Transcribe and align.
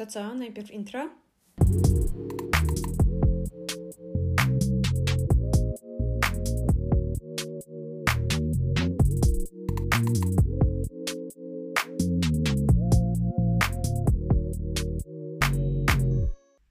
To 0.00 0.06
co, 0.06 0.34
najpierw 0.34 0.70
intro? 0.70 1.10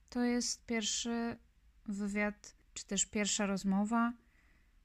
To 0.10 0.24
jest 0.24 0.66
pierwszy 0.66 1.38
wywiad, 1.86 2.56
czy 2.74 2.86
też 2.88 3.06
pierwsza 3.06 3.46
rozmowa, 3.46 4.14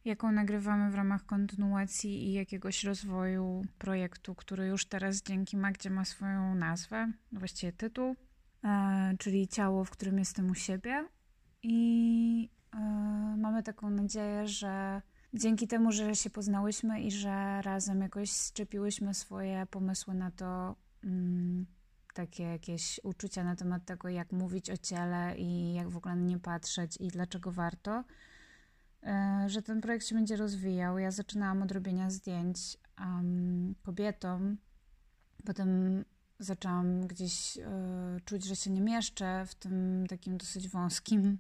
jaką 0.05 0.33
nagrywamy 0.33 0.91
w 0.91 0.95
ramach 0.95 1.27
kontynuacji 1.27 2.29
i 2.29 2.33
jakiegoś 2.33 2.85
rozwoju 2.85 3.63
projektu, 3.79 4.35
który 4.35 4.67
już 4.67 4.87
teraz 4.87 5.23
dzięki 5.23 5.57
Magdzie 5.57 5.91
ma 5.91 6.05
swoją 6.05 6.55
nazwę, 6.55 7.13
właściwie 7.33 7.73
tytuł, 7.73 8.17
czyli 9.19 9.49
Ciało, 9.49 9.85
w 9.85 9.91
którym 9.91 10.19
jestem 10.19 10.51
u 10.51 10.55
siebie. 10.55 11.09
I 11.63 12.51
e, 12.75 12.79
mamy 13.39 13.63
taką 13.63 13.91
nadzieję, 13.91 14.49
że 14.49 15.03
dzięki 15.35 15.69
temu, 15.69 15.93
że 15.93 16.15
się 16.15 16.31
poznałyśmy 16.31 17.01
i 17.01 17.11
że 17.11 17.63
razem 17.63 18.01
jakoś 18.01 18.31
szczepiłyśmy 18.31 19.15
swoje 19.15 19.67
pomysły 19.67 20.15
na 20.15 20.31
to, 20.31 20.77
mm, 21.05 21.67
takie 22.15 22.43
jakieś 22.43 23.01
uczucia 23.03 23.45
na 23.45 23.57
temat 23.57 23.85
tego, 23.85 24.09
jak 24.09 24.33
mówić 24.33 24.71
o 24.71 24.77
ciele 24.77 25.35
i 25.39 25.75
jak 25.75 25.91
w 25.91 25.97
ogóle 25.97 26.17
nie 26.17 26.39
patrzeć 26.39 26.97
i 27.01 27.09
dlaczego 27.09 27.53
warto, 27.53 28.05
e, 29.03 29.45
że 29.47 29.63
ten 29.63 29.81
projekt 29.81 30.07
się 30.07 30.15
będzie 30.15 30.37
rozwijał. 30.37 30.99
Ja 30.99 31.11
zaczynałam 31.11 31.63
od 31.63 31.73
robienia 31.73 32.11
zdjęć 32.11 32.77
um, 33.01 33.75
kobietom, 33.83 34.57
potem 35.45 36.05
zaczęłam 36.39 37.07
gdzieś 37.07 37.57
y, 37.57 37.61
czuć, 38.25 38.45
że 38.45 38.57
się 38.57 38.71
nie 38.71 38.81
mieszczę 38.81 39.47
w 39.47 39.55
tym 39.55 40.07
takim 40.09 40.37
dosyć 40.37 40.69
wąskim 40.69 41.39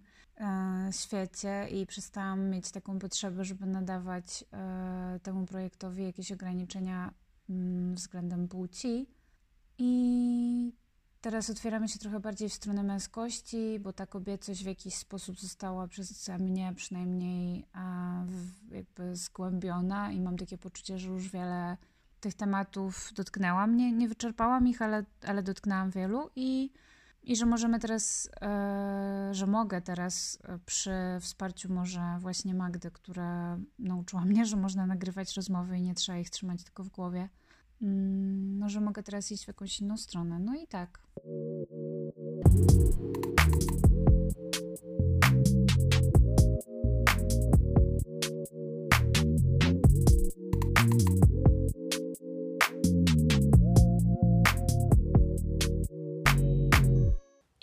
y, 0.88 0.92
świecie 0.92 1.68
i 1.68 1.86
przestałam 1.86 2.50
mieć 2.50 2.70
taką 2.70 2.98
potrzebę, 2.98 3.44
żeby 3.44 3.66
nadawać 3.66 4.44
y, 5.16 5.20
temu 5.20 5.46
projektowi 5.46 6.04
jakieś 6.04 6.32
ograniczenia 6.32 7.14
mm, 7.50 7.94
względem 7.94 8.48
płci. 8.48 9.06
I 9.78 10.72
teraz 11.20 11.50
otwieramy 11.50 11.88
się 11.88 11.98
trochę 11.98 12.20
bardziej 12.20 12.48
w 12.48 12.54
stronę 12.54 12.82
męskości, 12.82 13.78
bo 13.80 13.92
ta 13.92 14.06
kobiecość 14.06 14.62
w 14.62 14.66
jakiś 14.66 14.94
sposób 14.94 15.40
została 15.40 15.88
przez 15.88 16.28
mnie 16.28 16.72
przynajmniej 16.76 17.66
jakby 18.70 19.16
zgłębiona 19.16 20.12
i 20.12 20.20
mam 20.20 20.36
takie 20.36 20.58
poczucie, 20.58 20.98
że 20.98 21.08
już 21.08 21.28
wiele 21.28 21.76
tych 22.24 22.34
tematów 22.34 23.10
dotknęłam. 23.14 23.76
Nie, 23.76 23.92
nie 23.92 24.08
wyczerpałam 24.08 24.68
ich, 24.68 24.82
ale, 24.82 25.04
ale 25.26 25.42
dotknęłam 25.42 25.90
wielu 25.90 26.30
i, 26.36 26.70
i 27.22 27.36
że 27.36 27.46
możemy 27.46 27.78
teraz, 27.78 28.30
e, 28.40 29.28
że 29.32 29.46
mogę 29.46 29.82
teraz 29.82 30.38
e, 30.44 30.58
przy 30.66 30.92
wsparciu 31.20 31.72
może 31.72 32.00
właśnie 32.18 32.54
Magdy, 32.54 32.90
która 32.90 33.58
nauczyła 33.78 34.24
mnie, 34.24 34.46
że 34.46 34.56
można 34.56 34.86
nagrywać 34.86 35.36
rozmowy 35.36 35.78
i 35.78 35.82
nie 35.82 35.94
trzeba 35.94 36.18
ich 36.18 36.30
trzymać 36.30 36.64
tylko 36.64 36.84
w 36.84 36.88
głowie 36.88 37.28
Mm, 37.82 38.58
no, 38.58 38.68
że 38.68 38.80
mogę 38.80 39.02
teraz 39.02 39.32
iść 39.32 39.44
w 39.44 39.48
jakąś 39.48 39.80
inną 39.80 39.96
stronę. 39.96 40.38
No 40.38 40.54
i 40.54 40.66
tak. 40.66 40.98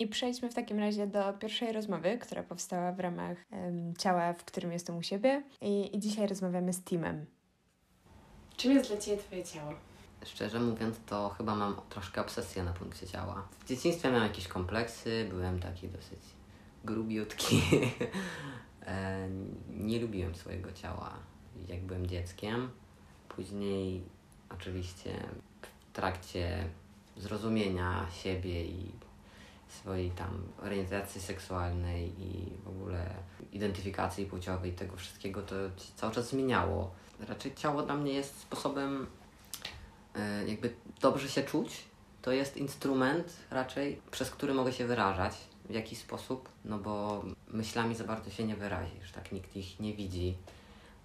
I 0.02 0.06
przejdźmy 0.06 0.50
w 0.50 0.54
takim 0.54 0.78
razie 0.78 1.06
do 1.06 1.32
pierwszej 1.32 1.72
rozmowy, 1.72 2.18
która 2.18 2.42
powstała 2.42 2.92
w 2.92 3.00
ramach 3.00 3.36
um, 3.50 3.96
ciała, 3.96 4.32
w 4.32 4.44
którym 4.44 4.72
jestem 4.72 4.96
u 4.96 5.02
siebie. 5.02 5.42
I, 5.60 5.96
I 5.96 5.98
dzisiaj 5.98 6.26
rozmawiamy 6.26 6.72
z 6.72 6.82
Timem. 6.84 7.26
Czym 8.56 8.72
jest 8.72 8.90
dla 8.90 9.00
Ciebie 9.00 9.16
Twoje 9.16 9.44
ciało? 9.44 9.72
Szczerze 10.24 10.60
mówiąc, 10.60 10.96
to 11.06 11.28
chyba 11.28 11.54
mam 11.54 11.76
troszkę 11.88 12.20
obsesję 12.20 12.64
na 12.64 12.72
punkcie 12.72 13.06
ciała. 13.06 13.48
W 13.58 13.68
dzieciństwie 13.68 14.08
miałem 14.08 14.22
jakieś 14.22 14.48
kompleksy, 14.48 15.26
byłem 15.30 15.60
taki 15.60 15.88
dosyć 15.88 16.20
grubiutki. 16.84 17.62
E, 18.86 19.28
nie 19.70 20.00
lubiłem 20.00 20.34
swojego 20.34 20.72
ciała, 20.72 21.18
jak 21.68 21.80
byłem 21.80 22.06
dzieckiem. 22.06 22.70
Później, 23.28 24.02
oczywiście, 24.50 25.26
w 25.62 25.92
trakcie 25.92 26.68
zrozumienia 27.16 28.06
siebie 28.22 28.64
i 28.64 28.92
swojej 29.72 30.10
tam 30.10 30.42
orientacji 30.62 31.20
seksualnej 31.20 32.12
i 32.20 32.52
w 32.64 32.68
ogóle 32.68 33.06
identyfikacji 33.52 34.26
płciowej, 34.26 34.72
tego 34.72 34.96
wszystkiego, 34.96 35.42
to 35.42 35.54
cały 35.96 36.12
czas 36.12 36.28
zmieniało. 36.28 36.90
Raczej 37.28 37.54
ciało 37.54 37.82
dla 37.82 37.94
mnie 37.96 38.12
jest 38.12 38.40
sposobem 38.40 39.06
E, 40.14 40.48
jakby 40.48 40.74
dobrze 41.00 41.28
się 41.28 41.42
czuć, 41.42 41.84
to 42.22 42.32
jest 42.32 42.56
instrument 42.56 43.36
raczej, 43.50 44.00
przez 44.10 44.30
który 44.30 44.54
mogę 44.54 44.72
się 44.72 44.86
wyrażać 44.86 45.36
w 45.68 45.74
jakiś 45.74 45.98
sposób, 45.98 46.48
no 46.64 46.78
bo 46.78 47.24
myślami 47.48 47.94
za 47.94 48.04
bardzo 48.04 48.30
się 48.30 48.44
nie 48.44 48.56
wyrazisz, 48.56 49.12
tak 49.12 49.32
nikt 49.32 49.56
ich 49.56 49.80
nie 49.80 49.94
widzi. 49.94 50.36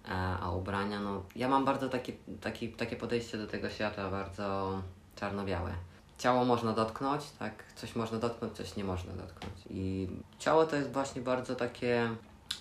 E, 0.04 0.10
a 0.40 0.50
ubrania, 0.50 1.00
no 1.00 1.22
ja 1.36 1.48
mam 1.48 1.64
bardzo 1.64 1.88
takie, 1.88 2.12
takie, 2.40 2.68
takie 2.68 2.96
podejście 2.96 3.38
do 3.38 3.46
tego 3.46 3.70
świata, 3.70 4.10
bardzo 4.10 4.82
czarno-białe. 5.16 5.74
Ciało 6.18 6.44
można 6.44 6.72
dotknąć, 6.72 7.22
tak? 7.38 7.64
Coś 7.76 7.96
można 7.96 8.18
dotknąć, 8.18 8.56
coś 8.56 8.76
nie 8.76 8.84
można 8.84 9.12
dotknąć. 9.12 9.54
I 9.70 10.08
ciało 10.38 10.66
to 10.66 10.76
jest 10.76 10.92
właśnie 10.92 11.22
bardzo 11.22 11.54
takie, 11.54 12.10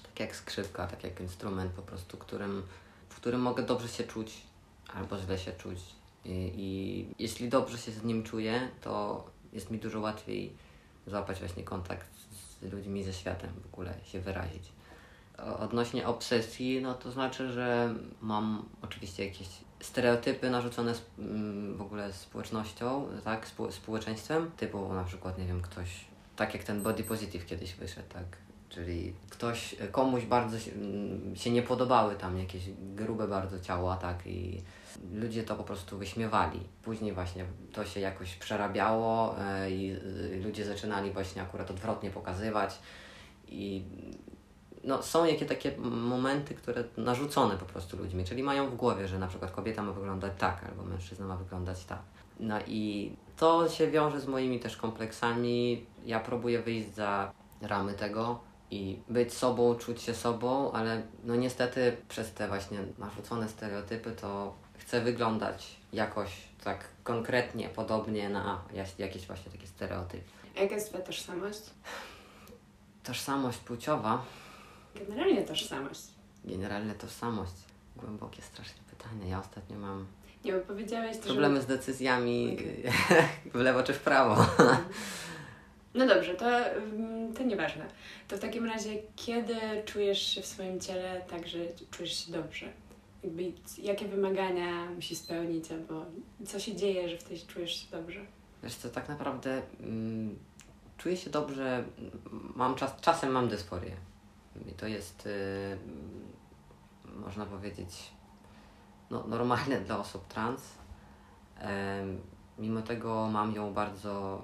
tak 0.04 0.20
jak 0.20 0.36
skrzypka, 0.36 0.88
tak 0.88 1.04
jak 1.04 1.20
instrument 1.20 1.72
po 1.72 1.82
prostu, 1.82 2.18
którym, 2.18 2.64
w 3.10 3.16
którym 3.16 3.42
mogę 3.42 3.64
dobrze 3.64 3.88
się 3.88 4.04
czuć 4.04 4.42
albo 4.94 5.18
źle 5.18 5.38
się 5.38 5.52
czuć 5.52 5.80
i 6.26 7.06
jeśli 7.20 7.50
dobrze 7.50 7.78
się 7.78 7.92
z 7.92 8.04
nim 8.04 8.24
czuję, 8.24 8.70
to 8.82 9.24
jest 9.54 9.72
mi 9.72 9.80
dużo 9.80 10.00
łatwiej 10.00 10.54
złapać 11.08 11.40
właśnie 11.40 11.64
kontakt 11.64 12.08
z 12.62 12.74
ludźmi 12.74 13.04
ze 13.04 13.14
światem, 13.14 13.50
w 13.64 13.74
ogóle 13.74 13.94
się 14.04 14.20
wyrazić. 14.20 14.64
Odnośnie 15.60 16.08
obsesji, 16.08 16.82
no 16.82 16.94
to 16.94 17.12
znaczy, 17.12 17.52
że 17.52 17.96
mam 18.22 18.66
oczywiście 18.82 19.26
jakieś 19.26 19.48
stereotypy 19.80 20.50
narzucone 20.50 20.94
mm, 21.20 21.78
w 21.78 21.82
ogóle 21.82 22.14
społecznością, 22.14 23.08
tak, 23.24 23.48
społeczeństwem, 23.70 24.52
typu 24.58 24.94
na 24.94 25.04
przykład, 25.04 25.38
nie 25.38 25.46
wiem, 25.46 25.62
ktoś, 25.62 26.06
tak 26.36 26.54
jak 26.54 26.64
ten 26.64 26.84
body 26.84 27.04
positive 27.04 27.46
kiedyś 27.46 27.74
wyszedł, 27.74 28.10
tak, 28.10 28.26
czyli 28.70 29.14
ktoś, 29.30 29.76
komuś 29.92 30.26
bardzo 30.26 30.60
się, 30.60 30.72
mm, 30.72 31.36
się 31.36 31.52
nie 31.52 31.62
podobały 31.62 32.16
tam 32.16 32.40
jakieś 32.40 32.64
grube 32.96 33.28
bardzo 33.28 33.60
ciała, 33.60 33.98
tak, 33.98 34.28
i 34.28 34.64
ludzie 35.14 35.44
to 35.44 35.56
po 35.56 35.64
prostu 35.64 35.98
wyśmiewali. 35.98 36.60
Później 36.84 37.14
właśnie 37.14 37.46
to 37.74 37.86
się 37.86 38.00
jakoś 38.00 38.36
przerabiało 38.36 39.40
e, 39.40 39.72
i 39.72 39.92
y, 39.92 40.42
ludzie 40.44 40.66
zaczynali 40.66 41.12
właśnie 41.12 41.42
akurat 41.42 41.72
odwrotnie 41.72 42.10
pokazywać. 42.10 42.80
I 43.48 43.84
no, 44.84 45.04
są 45.04 45.26
jakieś 45.26 45.48
takie 45.48 45.78
momenty, 45.78 46.56
które 46.56 46.84
narzucone 46.98 47.58
po 47.58 47.66
prostu 47.66 47.98
ludźmi, 47.98 48.26
czyli 48.26 48.44
mają 48.44 48.70
w 48.70 48.76
głowie, 48.76 49.08
że 49.08 49.20
na 49.20 49.28
przykład 49.28 49.52
kobieta 49.52 49.84
ma 49.84 49.92
wyglądać 49.92 50.34
tak, 50.38 50.64
albo 50.70 50.84
mężczyzna 50.84 51.26
ma 51.26 51.36
wyglądać 51.36 51.86
tak. 51.86 52.02
No 52.40 52.60
i 52.68 53.12
to 53.38 53.70
się 53.70 53.88
wiąże 53.88 54.22
z 54.22 54.28
moimi 54.28 54.60
też 54.60 54.78
kompleksami. 54.78 55.86
Ja 56.06 56.20
próbuję 56.20 56.62
wyjść 56.62 56.96
za 56.96 57.32
ramy 57.62 57.94
tego 57.94 58.40
i 58.72 59.00
być 59.10 59.34
sobą, 59.34 59.76
czuć 59.76 60.02
się 60.02 60.14
sobą, 60.14 60.72
ale 60.72 61.02
no 61.24 61.36
niestety 61.36 61.98
przez 62.10 62.34
te 62.34 62.48
właśnie 62.48 62.80
narzucone 62.98 63.50
stereotypy 63.50 64.12
to 64.12 64.54
chcę 64.78 65.02
wyglądać 65.02 65.76
jakoś 65.94 66.30
tak 66.64 66.88
konkretnie, 67.04 67.70
podobnie 67.70 68.30
na 68.30 68.62
jakieś 69.00 69.28
właśnie 69.28 69.52
takie 69.52 69.68
stereotypy. 69.68 70.24
Jaka 70.56 70.76
jest 70.76 70.90
Twoja 70.90 71.04
tożsamość? 71.04 71.62
Tożsamość 73.04 73.58
płciowa? 73.58 74.24
Generalnie 75.00 75.42
tożsamość. 75.42 76.02
Generalnie 76.46 76.94
tożsamość. 76.94 77.54
Głębokie 77.96 78.42
strasznie 78.42 78.82
pytanie. 78.90 79.30
Ja 79.30 79.40
ostatnio 79.40 79.80
mam 79.80 80.06
nie, 80.46 80.54
bo 80.54 80.60
powiedziałeś 80.60 81.18
Problemy 81.18 81.56
że... 81.56 81.62
z 81.62 81.66
decyzjami 81.66 82.58
w 83.54 83.56
lewo 83.56 83.84
czy 83.84 83.94
w 83.94 84.00
prawo. 84.00 84.46
No 85.94 86.08
dobrze, 86.08 86.36
to, 86.36 86.70
mm, 86.70 87.34
to 87.34 87.44
nieważne. 87.44 87.86
To 88.28 88.38
w 88.38 88.40
takim 88.40 88.66
razie, 88.66 88.90
kiedy 89.16 89.56
czujesz 89.86 90.28
się 90.28 90.42
w 90.42 90.46
swoim 90.46 90.80
ciele 90.80 91.22
tak, 91.30 91.48
że 91.48 91.60
czujesz 91.92 92.26
się 92.26 92.32
dobrze? 92.32 92.74
jakby 93.24 93.52
jakie 93.78 94.08
wymagania 94.08 94.86
musi 94.96 95.16
spełnić, 95.16 95.72
albo 95.72 96.06
co 96.46 96.60
się 96.60 96.76
dzieje, 96.76 97.10
że 97.10 97.18
wtedy 97.18 97.40
czujesz 97.48 97.76
się 97.76 97.92
dobrze? 97.92 98.20
Wiesz 98.64 98.76
co, 98.76 98.90
tak 98.90 99.10
naprawdę 99.10 99.62
mm, 99.80 100.36
czuję 100.98 101.18
się 101.18 101.30
dobrze, 101.30 101.84
mam 102.56 102.76
czas, 102.76 102.96
czasem 103.02 103.32
mam 103.32 103.50
dysforię. 103.50 103.96
I 104.66 104.74
to 104.74 104.88
jest, 104.88 105.26
y, 105.26 105.78
można 107.06 107.46
powiedzieć, 107.46 108.12
no, 109.10 109.24
normalne 109.28 109.82
dla 109.82 110.00
osób 110.00 110.28
trans. 110.28 110.78
mimo 112.58 112.82
tego 112.82 113.30
mam 113.32 113.56
ją 113.56 113.74
bardzo 113.74 114.42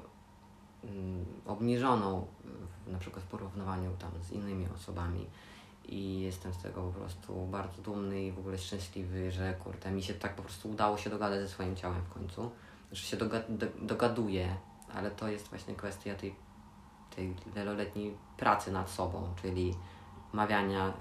mm, 0.84 1.26
obniżoną 1.46 2.28
na 2.88 3.00
przykład 3.00 3.24
w 3.24 3.28
porównaniu 3.28 3.92
tam 4.00 4.12
z 4.22 4.32
innymi 4.32 4.68
osobami 4.76 5.28
i 5.86 6.20
jestem 6.20 6.54
z 6.54 6.58
tego 6.58 6.82
po 6.82 7.00
prostu 7.00 7.48
bardzo 7.48 7.82
dumny 7.82 8.24
i 8.24 8.32
w 8.32 8.40
ogóle 8.40 8.58
szczęśliwy, 8.58 9.32
że 9.32 9.54
kurde, 9.54 9.92
mi 9.92 10.04
się 10.04 10.14
tak 10.14 10.36
po 10.36 10.42
prostu 10.42 10.70
udało 10.70 10.98
się 10.98 11.10
dogadać 11.10 11.42
ze 11.42 11.48
swoim 11.48 11.76
ciałem 11.76 12.02
w 12.02 12.10
końcu, 12.10 12.52
że 12.92 13.04
się 13.04 13.18
doga 13.18 13.40
do, 13.50 13.68
dogaduję, 13.82 14.56
ale 14.94 15.12
to 15.12 15.28
jest 15.28 15.48
właśnie 15.48 15.76
kwestia 15.76 16.16
tej, 16.16 16.36
tej 17.16 17.36
wieloletniej 17.56 18.18
pracy 18.38 18.72
nad 18.72 18.90
sobą, 18.90 19.34
czyli 19.42 19.74
mawiania 20.34 20.94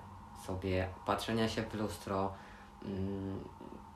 sobie, 0.47 0.89
patrzenia 1.07 1.49
się 1.49 1.63
w 1.63 1.75
lustro, 1.75 2.33
mm, 2.85 3.41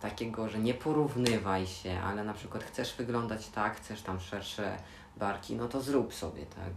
takiego, 0.00 0.48
że 0.48 0.58
nie 0.58 0.74
porównywaj 0.74 1.66
się, 1.66 2.00
ale 2.00 2.24
na 2.24 2.34
przykład 2.34 2.64
chcesz 2.64 2.96
wyglądać 2.96 3.48
tak, 3.48 3.76
chcesz 3.76 4.02
tam 4.02 4.20
szersze 4.20 4.78
barki, 5.16 5.56
no 5.56 5.68
to 5.68 5.80
zrób 5.80 6.14
sobie, 6.14 6.46
tak. 6.46 6.72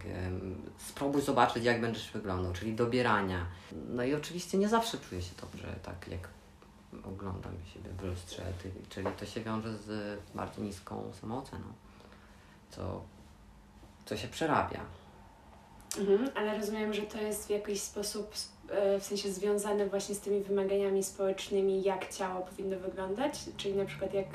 Spróbuj 0.78 1.22
zobaczyć, 1.22 1.64
jak 1.64 1.80
będziesz 1.80 2.10
wyglądał, 2.10 2.52
czyli 2.52 2.74
dobierania. 2.74 3.46
No 3.88 4.04
i 4.04 4.14
oczywiście 4.14 4.58
nie 4.58 4.68
zawsze 4.68 4.98
czuję 4.98 5.22
się 5.22 5.32
dobrze, 5.40 5.76
tak 5.82 6.08
jak 6.08 6.28
oglądam 7.04 7.52
siebie 7.74 7.90
w 7.98 8.04
lustrze, 8.04 8.42
czyli 8.88 9.06
to 9.18 9.26
się 9.26 9.40
wiąże 9.40 9.78
z 9.78 10.20
bardzo 10.34 10.62
niską 10.62 11.12
samooceną, 11.20 11.64
co, 12.70 13.02
co 14.04 14.16
się 14.16 14.28
przerabia. 14.28 14.80
Mhm, 15.98 16.30
ale 16.34 16.58
rozumiem, 16.58 16.94
że 16.94 17.02
to 17.02 17.18
jest 17.18 17.46
w 17.46 17.50
jakiś 17.50 17.80
sposób 17.80 18.34
e, 18.70 19.00
w 19.00 19.04
sensie 19.04 19.32
związane 19.32 19.86
właśnie 19.86 20.14
z 20.14 20.20
tymi 20.20 20.40
wymaganiami 20.40 21.02
społecznymi, 21.02 21.82
jak 21.82 22.12
ciało 22.12 22.40
powinno 22.40 22.78
wyglądać, 22.78 23.34
czyli 23.56 23.74
na 23.74 23.84
przykład 23.84 24.14
jak 24.14 24.26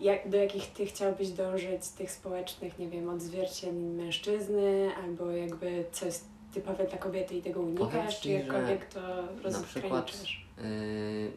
jak, 0.00 0.28
do 0.28 0.36
jakich 0.36 0.72
ty 0.72 0.86
chciałbyś 0.86 1.30
dążyć 1.30 1.84
z 1.84 1.92
tych 1.92 2.10
społecznych, 2.10 2.78
nie 2.78 2.88
wiem, 2.88 3.08
odzwierciedleń 3.08 3.94
mężczyzny, 3.94 4.90
albo 5.04 5.30
jakby 5.30 5.84
co 5.92 6.06
jest 6.06 6.28
typowe 6.54 6.86
dla 6.86 6.98
kobiety 6.98 7.34
i 7.34 7.42
tego 7.42 7.60
unikasz, 7.60 8.20
czy 8.20 8.28
jakkolwiek 8.28 8.86
to 8.86 9.00
rozgraniczysz? 9.42 10.46
Yy, 10.58 11.32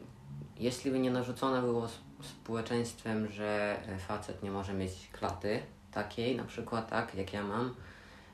jeśli 0.59 0.91
by 0.91 0.99
nie 0.99 1.11
narzucone 1.11 1.61
było 1.61 1.87
społeczeństwem, 2.21 3.31
że 3.31 3.77
facet 4.07 4.43
nie 4.43 4.51
może 4.51 4.73
mieć 4.73 4.91
klaty 5.11 5.59
takiej, 5.91 6.35
na 6.35 6.43
przykład 6.43 6.89
tak, 6.89 7.15
jak 7.15 7.33
ja 7.33 7.43
mam, 7.43 7.75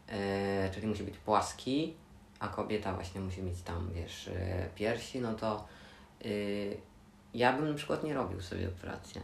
yy, 0.08 0.16
czyli 0.74 0.88
musi 0.88 1.04
być 1.04 1.18
płaski, 1.18 1.94
a 2.40 2.48
kobieta 2.48 2.94
właśnie 2.94 3.22
musi 3.22 3.44
mieć 3.44 3.62
tam, 3.62 3.90
wiesz, 3.94 4.28
yy, 4.28 4.34
piersi, 4.76 5.22
no 5.22 5.34
to 5.34 5.68
yy, 6.24 6.78
ja 7.34 7.54
bym 7.54 7.70
na 7.70 7.76
przykład 7.76 8.04
nie 8.04 8.14
robił 8.14 8.42
sobie 8.42 8.68
operacji. 8.68 9.22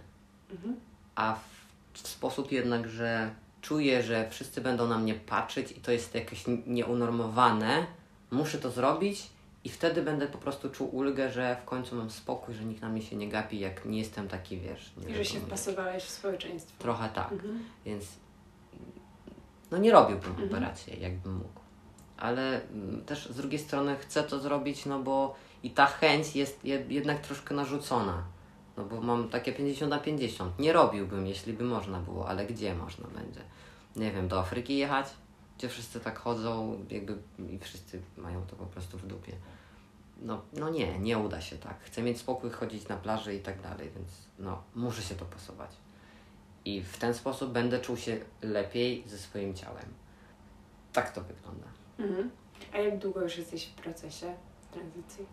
Mhm 0.51 0.75
a 1.15 1.35
w, 1.35 2.01
w 2.03 2.07
sposób 2.07 2.51
jednak, 2.51 2.89
że 2.89 3.35
czuję, 3.61 4.03
że 4.03 4.29
wszyscy 4.29 4.61
będą 4.61 4.87
na 4.87 4.97
mnie 4.97 5.13
patrzeć 5.13 5.71
i 5.71 5.81
to 5.81 5.91
jest 5.91 6.15
jakieś 6.15 6.43
nieunormowane, 6.67 7.85
muszę 8.31 8.57
to 8.57 8.71
zrobić 8.71 9.29
i 9.63 9.69
wtedy 9.69 10.01
będę 10.01 10.27
po 10.27 10.37
prostu 10.37 10.69
czuł 10.69 10.95
ulgę, 10.95 11.31
że 11.31 11.57
w 11.61 11.65
końcu 11.65 11.95
mam 11.95 12.09
spokój, 12.09 12.55
że 12.55 12.65
nikt 12.65 12.81
na 12.81 12.89
mnie 12.89 13.01
się 13.01 13.15
nie 13.15 13.29
gapi, 13.29 13.59
jak 13.59 13.85
nie 13.85 13.99
jestem 13.99 14.27
taki, 14.27 14.57
wiesz... 14.57 14.93
I 15.09 15.13
że 15.13 15.25
się 15.25 15.39
wpasowałeś 15.39 16.03
w 16.03 16.09
społeczeństwo. 16.09 16.73
Trochę 16.79 17.09
tak, 17.09 17.31
mhm. 17.31 17.59
więc 17.85 18.05
no 19.73 19.79
nie 19.79 19.91
robiłbym 19.91 20.29
mhm. 20.29 20.49
operacji, 20.49 21.01
jakbym 21.01 21.33
mógł. 21.33 21.59
Ale 22.17 22.61
mm, 22.61 23.05
też 23.05 23.29
z 23.29 23.35
drugiej 23.35 23.59
strony 23.59 23.95
chcę 23.95 24.23
to 24.23 24.39
zrobić, 24.39 24.85
no 24.85 24.99
bo 24.99 25.35
i 25.63 25.69
ta 25.69 25.85
chęć 25.85 26.35
jest 26.35 26.65
jednak 26.89 27.21
troszkę 27.21 27.55
narzucona. 27.55 28.23
No 28.77 28.85
bo 28.85 29.01
mam 29.01 29.29
takie 29.29 29.53
50 29.53 29.89
na 29.89 29.99
50. 29.99 30.59
Nie 30.59 30.73
robiłbym, 30.73 31.27
jeśli 31.27 31.53
by 31.53 31.63
można 31.63 31.99
było, 31.99 32.27
ale 32.27 32.45
gdzie 32.45 32.75
można 32.75 33.07
będzie? 33.07 33.41
Nie 33.95 34.11
wiem, 34.11 34.27
do 34.27 34.39
Afryki 34.39 34.77
jechać, 34.77 35.07
gdzie 35.57 35.69
wszyscy 35.69 35.99
tak 35.99 36.19
chodzą, 36.19 36.79
jakby 36.89 37.17
i 37.49 37.59
wszyscy 37.59 38.01
mają 38.17 38.45
to 38.47 38.55
po 38.55 38.65
prostu 38.65 38.97
w 38.97 39.07
dupie. 39.07 39.33
No, 40.21 40.41
no 40.53 40.69
nie, 40.69 40.99
nie 40.99 41.17
uda 41.17 41.41
się 41.41 41.57
tak. 41.57 41.79
Chcę 41.79 42.03
mieć 42.03 42.19
spokój, 42.19 42.49
chodzić 42.51 42.87
na 42.87 42.97
plaży 42.97 43.35
i 43.35 43.39
tak 43.39 43.61
dalej, 43.61 43.91
więc 43.95 44.09
no, 44.39 44.63
muszę 44.75 45.01
się 45.01 45.15
to 45.15 45.25
pasować. 45.25 45.71
I 46.65 46.81
w 46.81 46.97
ten 46.97 47.13
sposób 47.13 47.51
będę 47.51 47.79
czuł 47.79 47.97
się 47.97 48.17
lepiej 48.41 49.03
ze 49.07 49.17
swoim 49.17 49.53
ciałem. 49.53 49.85
Tak 50.93 51.11
to 51.11 51.21
wygląda. 51.21 51.67
Mhm. 51.99 52.29
A 52.73 52.77
jak 52.77 52.99
długo 52.99 53.21
już 53.21 53.37
jesteś 53.37 53.65
w 53.65 53.73
procesie 53.73 54.35
tranzycji? 54.71 55.25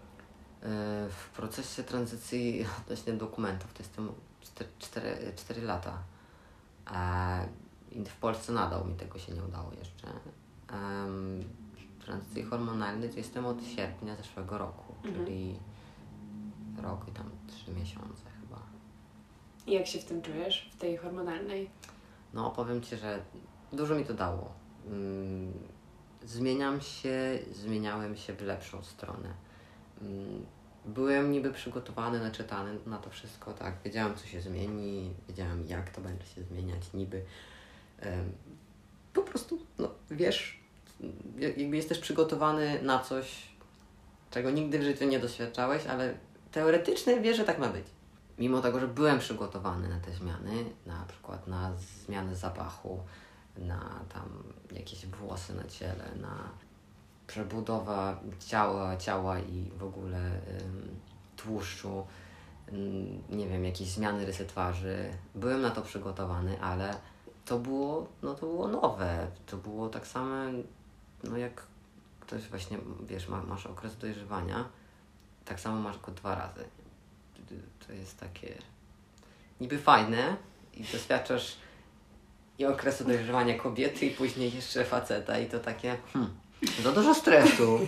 E, 0.63 1.09
w 1.11 1.29
procesie 1.37 1.83
tranzycji 1.83 2.67
odnośnie 2.85 3.13
dokumentów 3.13 3.73
to 3.73 3.83
jestem 3.83 4.13
4, 4.41 4.71
4, 4.79 5.33
4 5.37 5.63
lata. 5.63 6.03
I 7.93 8.05
w 8.05 8.17
Polsce 8.17 8.53
nadal 8.53 8.87
mi 8.87 8.95
tego 8.95 9.19
się 9.19 9.33
nie 9.33 9.43
udało 9.43 9.73
jeszcze. 9.79 10.07
W 11.99 12.05
tranzycji 12.05 12.43
hormonalnej 12.43 13.11
to 13.11 13.17
jestem 13.17 13.47
od 13.47 13.65
sierpnia 13.65 14.17
zeszłego 14.17 14.59
roku, 14.59 14.95
mhm. 15.05 15.25
czyli 15.25 15.59
rok 16.83 17.09
i 17.09 17.13
tam 17.13 17.31
3 17.47 17.73
miesiące. 17.73 18.23
I 19.67 19.73
jak 19.73 19.87
się 19.87 19.99
w 19.99 20.05
tym 20.05 20.23
czujesz, 20.23 20.71
w 20.73 20.77
tej 20.77 20.97
hormonalnej? 20.97 21.71
No, 22.35 22.51
powiem 22.51 22.83
Ci, 22.83 22.97
że 22.97 23.23
dużo 23.73 23.95
mi 23.95 24.05
to 24.05 24.15
dało. 24.15 24.53
Mm, 24.87 25.53
zmieniam 26.25 26.81
się, 26.81 27.39
zmieniałem 27.53 28.17
się 28.17 28.33
w 28.33 28.43
lepszą 28.43 28.83
stronę 28.83 29.35
Mm, 30.03 30.47
byłem 30.85 31.33
niby 31.33 31.53
przygotowany, 31.53 32.21
naczytany 32.21 32.79
na 32.87 32.99
to 32.99 33.11
wszystko, 33.11 33.53
tak. 33.53 33.75
Wiedziałem, 33.85 34.15
co 34.17 34.27
się 34.27 34.41
zmieni, 34.41 35.15
wiedziałem, 35.29 35.67
jak 35.67 35.91
to 35.91 36.01
będzie 36.01 36.27
się 36.27 36.43
zmieniać, 36.43 36.93
niby. 36.95 37.23
Po 39.13 39.23
prostu, 39.23 39.59
no 39.79 39.91
wiesz, 40.11 40.61
jakby 41.39 41.77
jesteś 41.77 41.99
przygotowany 41.99 42.83
na 42.83 42.99
coś, 42.99 43.49
czego 44.31 44.51
nigdy 44.51 44.79
w 44.79 44.83
życiu 44.83 45.05
nie 45.05 45.19
doświadczałeś, 45.19 45.87
ale 45.87 46.15
teoretycznie 46.53 47.21
wiesz, 47.21 47.37
że 47.37 47.45
tak 47.45 47.59
ma 47.59 47.69
być. 47.69 47.87
Mimo 48.41 48.61
tego, 48.61 48.81
że 48.81 48.89
byłem 48.89 49.19
przygotowany 49.19 49.89
na 49.89 50.01
te 50.01 50.13
zmiany, 50.13 50.65
na 50.87 51.05
przykład 51.09 51.47
na 51.47 51.73
zmianę 51.77 52.37
zapachu, 52.37 53.01
na 53.59 54.01
tam 54.15 54.43
jakieś 54.73 55.07
włosy 55.07 55.55
na 55.55 55.65
ciele, 55.65 56.05
na 56.21 56.37
przebudowa 57.27 58.21
ciała, 58.39 58.97
ciała 58.97 59.39
i 59.39 59.71
w 59.79 59.85
ogóle 59.85 60.41
tłuszczu, 61.37 62.07
nie 63.31 63.49
wiem, 63.49 63.65
jakieś 63.65 63.89
zmiany 63.89 64.27
rysy 64.27 64.47
twarzy. 64.47 65.11
Byłem 65.35 65.63
na 65.63 65.71
to 65.71 65.83
przygotowany, 65.83 66.61
ale 66.63 66.95
to 67.45 67.59
było, 67.59 68.09
no 68.23 68.35
to 68.35 68.47
było 68.47 68.69
nowe. 68.69 69.27
To 69.47 69.57
było 69.57 69.89
tak 69.89 70.07
samo, 70.07 70.35
no 71.25 71.37
jak 71.37 71.63
ktoś 72.21 72.49
właśnie, 72.49 72.79
wiesz, 73.07 73.29
ma, 73.29 73.43
masz 73.43 73.67
okres 73.67 73.99
dojrzewania, 73.99 74.65
tak 75.45 75.61
samo 75.61 75.81
masz 75.81 75.99
go 75.99 76.13
dwa 76.13 76.35
razy. 76.35 76.65
To 77.87 77.93
jest 77.93 78.21
takie 78.21 78.55
niby 79.61 79.79
fajne 79.79 80.37
i 80.75 80.85
doświadczasz 80.85 81.57
i 82.59 82.67
okresu 82.67 83.05
dojrzewania 83.05 83.59
kobiety 83.59 84.07
i 84.07 84.11
później 84.11 84.55
jeszcze 84.55 84.85
faceta 84.85 85.39
i 85.39 85.47
to 85.47 85.59
takie, 85.59 85.97
hmm, 86.13 86.31
za 86.83 86.93
dużo 86.93 87.15
stresu. 87.15 87.79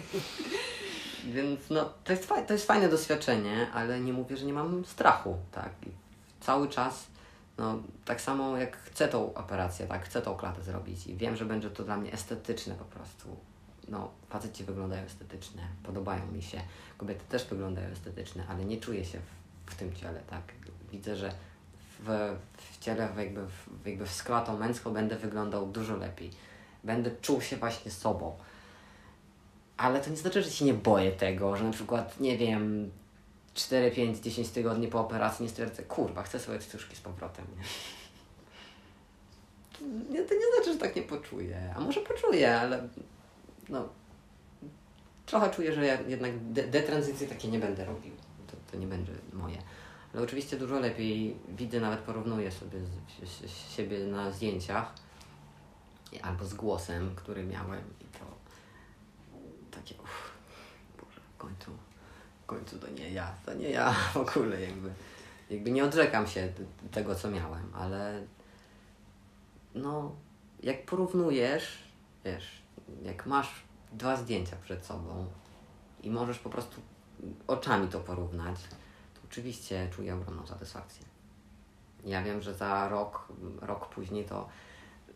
Więc 1.34 1.70
no, 1.70 1.92
to 2.04 2.12
jest, 2.12 2.28
to 2.46 2.52
jest 2.52 2.66
fajne 2.66 2.88
doświadczenie, 2.88 3.70
ale 3.74 4.00
nie 4.00 4.12
mówię, 4.12 4.36
że 4.36 4.46
nie 4.46 4.52
mam 4.52 4.84
strachu, 4.84 5.36
tak. 5.52 5.70
I 5.86 5.90
cały 6.40 6.68
czas, 6.68 7.06
no, 7.58 7.82
tak 8.04 8.20
samo 8.20 8.56
jak 8.56 8.76
chcę 8.76 9.08
tą 9.08 9.34
operację, 9.34 9.86
tak, 9.86 10.04
chcę 10.04 10.22
tą 10.22 10.34
klatę 10.34 10.62
zrobić 10.62 11.06
i 11.06 11.16
wiem, 11.16 11.36
że 11.36 11.44
będzie 11.44 11.70
to 11.70 11.84
dla 11.84 11.96
mnie 11.96 12.12
estetyczne 12.12 12.74
po 12.74 12.84
prostu. 12.84 13.36
No, 13.88 14.10
faceci 14.28 14.64
wyglądają 14.64 15.04
estetyczne, 15.04 15.62
podobają 15.82 16.26
mi 16.32 16.42
się, 16.42 16.60
kobiety 16.98 17.24
też 17.28 17.44
wyglądają 17.44 17.88
estetyczne, 17.88 18.46
ale 18.48 18.64
nie 18.64 18.76
czuję 18.76 19.04
się 19.04 19.18
w, 19.18 19.41
w 19.66 19.74
tym 19.74 19.94
ciele, 19.94 20.20
tak. 20.20 20.42
Widzę, 20.92 21.16
że 21.16 21.32
w, 22.00 22.36
w 22.56 22.78
ciele 22.78 23.08
jakby 23.18 23.46
w, 23.46 23.86
jakby 23.86 24.06
w 24.06 24.12
sklatą 24.12 24.58
męską 24.58 24.92
będę 24.92 25.16
wyglądał 25.16 25.66
dużo 25.66 25.96
lepiej. 25.96 26.30
Będę 26.84 27.10
czuł 27.20 27.40
się 27.40 27.56
właśnie 27.56 27.90
sobą 27.90 28.36
ale 29.82 30.00
to 30.00 30.10
nie 30.10 30.16
znaczy, 30.16 30.42
że 30.42 30.50
się 30.50 30.64
nie 30.64 30.74
boję 30.74 31.12
tego, 31.12 31.56
że 31.56 31.64
na 31.64 31.72
przykład, 31.72 32.20
nie 32.20 32.38
wiem, 32.38 32.90
4, 33.54 33.90
5, 33.90 34.18
10 34.18 34.48
tygodni 34.48 34.88
po 34.88 35.00
operacji 35.00 35.42
nie 35.42 35.48
stwierdzę, 35.48 35.82
kurwa, 35.82 36.22
chcę 36.22 36.38
swoje 36.38 36.58
cycuszki 36.58 36.96
z 36.96 37.00
powrotem, 37.00 37.44
nie? 40.10 40.22
To 40.24 40.34
nie 40.34 40.46
znaczy, 40.54 40.72
że 40.72 40.78
tak 40.78 40.96
nie 40.96 41.02
poczuję. 41.02 41.74
A 41.76 41.80
może 41.80 42.00
poczuję, 42.00 42.60
ale 42.60 42.88
no 43.68 43.88
trochę 45.26 45.50
czuję, 45.50 45.72
że 45.72 45.86
ja 45.86 46.00
jednak 46.00 46.52
de 46.52 46.62
detranzycji 46.62 47.26
takie 47.26 47.48
nie 47.48 47.58
będę 47.58 47.84
robił. 47.84 48.12
To, 48.72 48.78
nie 48.78 48.86
będzie 48.86 49.12
moje. 49.32 49.62
Ale 50.14 50.22
oczywiście 50.22 50.56
dużo 50.56 50.80
lepiej 50.80 51.36
widzę, 51.48 51.80
nawet 51.80 52.00
porównuję 52.00 52.52
sobie 52.52 52.78
z, 52.80 53.28
z, 53.28 53.50
z 53.50 53.72
siebie 53.72 54.06
na 54.06 54.30
zdjęciach 54.30 54.92
albo 56.22 56.44
z 56.44 56.54
głosem, 56.54 57.14
który 57.16 57.44
miałem 57.44 57.80
i 58.00 58.04
to 58.04 58.24
takie 59.70 59.94
uff, 60.02 60.30
Boże, 61.00 61.20
w 61.34 61.38
końcu, 61.38 61.70
w 62.42 62.46
końcu 62.46 62.78
to 62.78 62.88
nie 62.88 63.10
ja, 63.10 63.34
to 63.46 63.54
nie 63.54 63.70
ja 63.70 63.92
w 64.12 64.16
ogóle 64.16 64.60
jakby. 64.60 64.90
Jakby 65.50 65.70
nie 65.70 65.84
odrzekam 65.84 66.26
się 66.26 66.52
tego, 66.90 67.14
co 67.14 67.30
miałem, 67.30 67.74
ale 67.74 68.22
no 69.74 70.14
jak 70.62 70.86
porównujesz, 70.86 71.78
wiesz, 72.24 72.62
jak 73.02 73.26
masz 73.26 73.50
dwa 73.92 74.16
zdjęcia 74.16 74.56
przed 74.64 74.86
sobą 74.86 75.26
i 76.02 76.10
możesz 76.10 76.38
po 76.38 76.50
prostu 76.50 76.80
oczami 77.46 77.88
to 77.88 78.00
porównać, 78.00 78.56
to 79.14 79.20
oczywiście 79.24 79.88
czuję 79.92 80.14
ogromną 80.14 80.46
satysfakcję. 80.46 81.06
Ja 82.04 82.22
wiem, 82.22 82.42
że 82.42 82.54
za 82.54 82.88
rok, 82.88 83.28
rok 83.60 83.88
później 83.88 84.24
to 84.24 84.48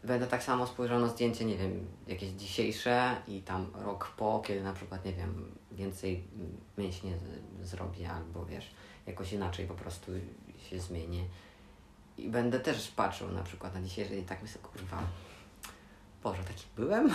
będę 0.04 0.26
tak 0.26 0.42
samo 0.42 0.66
spojrzał 0.66 1.00
na 1.00 1.08
zdjęcie, 1.08 1.44
nie 1.44 1.56
wiem, 1.56 1.86
jakieś 2.06 2.30
dzisiejsze 2.30 3.16
i 3.28 3.42
tam 3.42 3.66
rok 3.74 4.12
po, 4.16 4.42
kiedy 4.46 4.62
na 4.62 4.72
przykład, 4.72 5.04
nie 5.04 5.12
wiem, 5.12 5.52
więcej 5.72 6.24
mięśnie 6.78 7.18
zrobię 7.62 8.10
albo 8.10 8.46
wiesz, 8.46 8.70
jakoś 9.06 9.32
inaczej 9.32 9.66
po 9.66 9.74
prostu 9.74 10.12
się 10.70 10.80
zmienię. 10.80 11.24
I 12.18 12.28
będę 12.28 12.60
też 12.60 12.88
patrzył 12.88 13.28
na 13.28 13.42
przykład 13.42 13.74
na 13.74 13.82
dzisiejsze 13.82 14.16
i 14.16 14.22
tak 14.22 14.42
myślę, 14.42 14.60
kurwa, 14.62 15.02
Boże, 16.22 16.44
taki 16.44 16.64
byłem? 16.76 17.10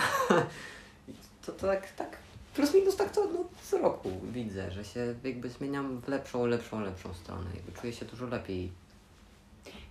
To, 1.46 1.52
to 1.52 1.66
tak, 1.66 1.90
tak 1.92 2.18
plus 2.54 2.74
minus 2.74 2.96
tak 2.96 3.10
to 3.10 3.24
no, 3.24 3.44
co 3.62 3.78
roku 3.78 4.10
widzę, 4.32 4.70
że 4.70 4.84
się 4.84 5.14
jakby 5.24 5.48
zmieniam 5.50 6.00
w 6.00 6.08
lepszą, 6.08 6.46
lepszą, 6.46 6.80
lepszą 6.80 7.14
stronę. 7.14 7.50
Jakby 7.54 7.72
czuję 7.80 7.92
się 7.92 8.04
dużo 8.04 8.26
lepiej. 8.26 8.72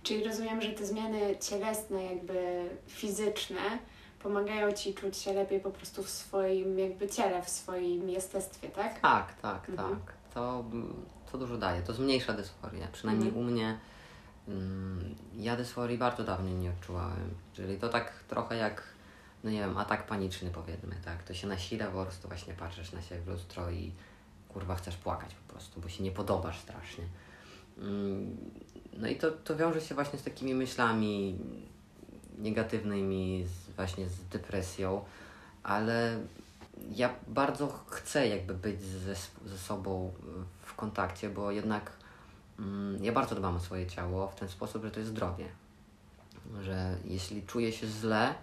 Czyli 0.02 0.24
rozumiem, 0.24 0.60
że 0.62 0.68
te 0.72 0.86
zmiany 0.86 1.36
cielesne, 1.40 2.04
jakby 2.04 2.68
fizyczne, 2.86 3.60
pomagają 4.22 4.72
Ci 4.72 4.94
czuć 4.94 5.16
się 5.16 5.32
lepiej 5.32 5.60
po 5.60 5.70
prostu 5.70 6.02
w 6.02 6.10
swoim 6.10 6.78
jakby 6.78 7.08
ciele, 7.08 7.42
w 7.42 7.48
swoim 7.48 8.10
jestestwie, 8.10 8.68
tak? 8.68 9.00
Tak, 9.00 9.34
tak, 9.40 9.68
Mhm. 9.68 9.90
tak. 9.90 10.14
To, 10.34 10.64
to 11.32 11.38
dużo 11.38 11.56
daje. 11.58 11.82
To 11.82 11.92
zmniejsza 11.92 12.32
dysforię. 12.32 12.88
Przynajmniej 12.92 13.28
Mhm. 13.28 13.46
u 13.46 13.50
mnie 13.50 13.78
mm, 14.48 15.14
ja 15.36 15.56
dysforii 15.56 15.98
bardzo 15.98 16.24
dawno 16.24 16.50
nie 16.50 16.70
odczuwałem. 16.70 17.34
Czyli 17.52 17.76
to 17.78 17.88
tak 17.88 18.12
trochę 18.28 18.56
jak, 18.56 18.82
no 19.44 19.50
nie 19.50 19.60
wiem, 19.60 19.78
atak 19.78 20.06
paniczny 20.06 20.50
powiedzmy, 20.50 20.96
tak? 21.04 21.22
To 21.22 21.34
się 21.34 21.46
nasila 21.46 21.86
po 21.86 22.02
prostu 22.02 22.28
właśnie 22.28 22.54
patrzysz 22.54 22.92
na 22.92 23.02
siebie 23.02 23.20
w 23.20 23.28
lustro 23.28 23.70
i 23.70 23.92
kurwa 24.48 24.74
chcesz 24.74 24.96
płakać 24.96 25.34
po 25.34 25.52
prostu, 25.52 25.80
bo 25.80 25.88
się 25.88 26.04
nie 26.04 26.12
podobasz 26.12 26.60
strasznie. 26.60 27.04
Mm, 27.78 28.36
No 28.98 29.08
i 29.08 29.16
to, 29.16 29.30
to 29.30 29.56
wiąże 29.56 29.80
się 29.80 29.94
właśnie 29.94 30.18
z 30.18 30.22
takimi 30.22 30.54
myślami 30.54 31.38
negatywnymi, 32.38 33.46
z, 33.46 33.76
właśnie 33.76 34.08
z 34.08 34.28
depresją, 34.28 35.04
ale 35.62 36.20
ja 36.90 37.14
bardzo 37.28 37.68
chcę 37.86 38.28
jakby 38.28 38.54
być 38.54 38.82
ze, 38.82 39.14
ze 39.46 39.58
sobą 39.58 40.12
w 40.62 40.74
kontakcie, 40.74 41.30
bo 41.30 41.50
jednak 41.50 41.92
mm, 42.58 43.04
ja 43.04 43.12
bardzo 43.12 43.34
dbam 43.34 43.56
o 43.56 43.60
swoje 43.60 43.86
ciało 43.86 44.28
w 44.28 44.34
ten 44.34 44.48
sposób, 44.48 44.84
że 44.84 44.90
to 44.90 45.00
jest 45.00 45.10
zdrowie. 45.10 45.48
Że 46.62 46.96
jeśli 47.04 47.42
czuję 47.42 47.72
się 47.72 47.86
źle, 47.86 48.34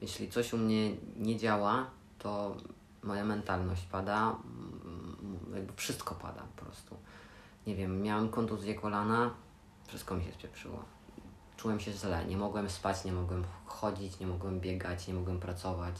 jeśli 0.00 0.28
coś 0.28 0.52
u 0.52 0.58
mnie 0.58 0.90
nie 1.16 1.36
działa, 1.36 1.90
to 2.18 2.56
moja 3.02 3.24
mentalność 3.24 3.82
pada, 3.82 4.36
mm, 4.44 5.54
jakby 5.54 5.72
wszystko 5.76 6.14
pada 6.14 6.42
po 6.56 6.64
prostu. 6.64 6.96
Nie 7.66 7.76
wiem, 7.76 8.02
miałem 8.02 8.28
kontuzję 8.28 8.74
kolana, 8.74 9.34
wszystko 9.86 10.14
mi 10.14 10.24
się 10.24 10.32
spieprzyło. 10.32 10.84
Czułem 11.56 11.80
się 11.80 11.92
źle, 11.92 12.24
nie 12.24 12.36
mogłem 12.36 12.70
spać, 12.70 13.04
nie 13.04 13.12
mogłem 13.12 13.44
chodzić, 13.66 14.20
nie 14.20 14.26
mogłem 14.26 14.60
biegać, 14.60 15.08
nie 15.08 15.14
mogłem 15.14 15.40
pracować. 15.40 15.94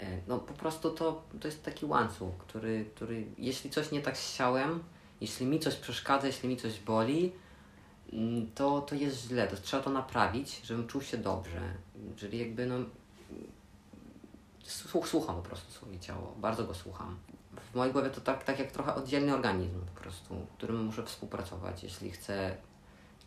E, 0.00 0.18
No 0.26 0.38
po 0.38 0.54
prostu 0.54 0.90
to, 0.90 1.22
to 1.40 1.48
jest 1.48 1.64
taki 1.64 1.86
łańcuch, 1.86 2.36
który, 2.38 2.84
który 2.94 3.26
jeśli 3.38 3.70
coś 3.70 3.90
nie 3.90 4.02
tak 4.02 4.18
z 4.18 4.36
ciałem, 4.36 4.82
jeśli 5.20 5.46
mi 5.46 5.60
coś 5.60 5.76
przeszkadza, 5.76 6.26
jeśli 6.26 6.48
mi 6.48 6.56
coś 6.56 6.80
boli, 6.80 7.32
mm, 8.12 8.50
to, 8.54 8.80
to 8.80 8.94
jest 8.94 9.16
źle, 9.28 9.48
to 9.48 9.56
trzeba 9.56 9.82
to 9.82 9.90
naprawić, 9.90 10.60
żebym 10.64 10.86
czuł 10.86 11.02
się 11.02 11.18
dobrze. 11.18 11.74
Czyli 12.16 12.38
jakby 12.38 12.66
no 12.66 12.74
słucham 15.04 15.36
po 15.36 15.42
prostu 15.42 15.72
swoje 15.72 16.00
ciało, 16.00 16.34
bardzo 16.38 16.64
go 16.64 16.74
słucham. 16.74 17.16
W 17.72 17.74
mojej 17.74 17.92
głowie 17.92 18.10
to 18.10 18.20
tak, 18.20 18.44
tak 18.44 18.58
jak 18.58 18.72
trochę 18.72 18.94
oddzielny 18.94 19.34
organizm 19.34 19.80
po 19.94 20.00
prostu, 20.00 20.46
którym 20.56 20.84
muszę 20.84 21.02
współpracować, 21.04 21.82
jeśli 21.82 22.10
chcę, 22.10 22.56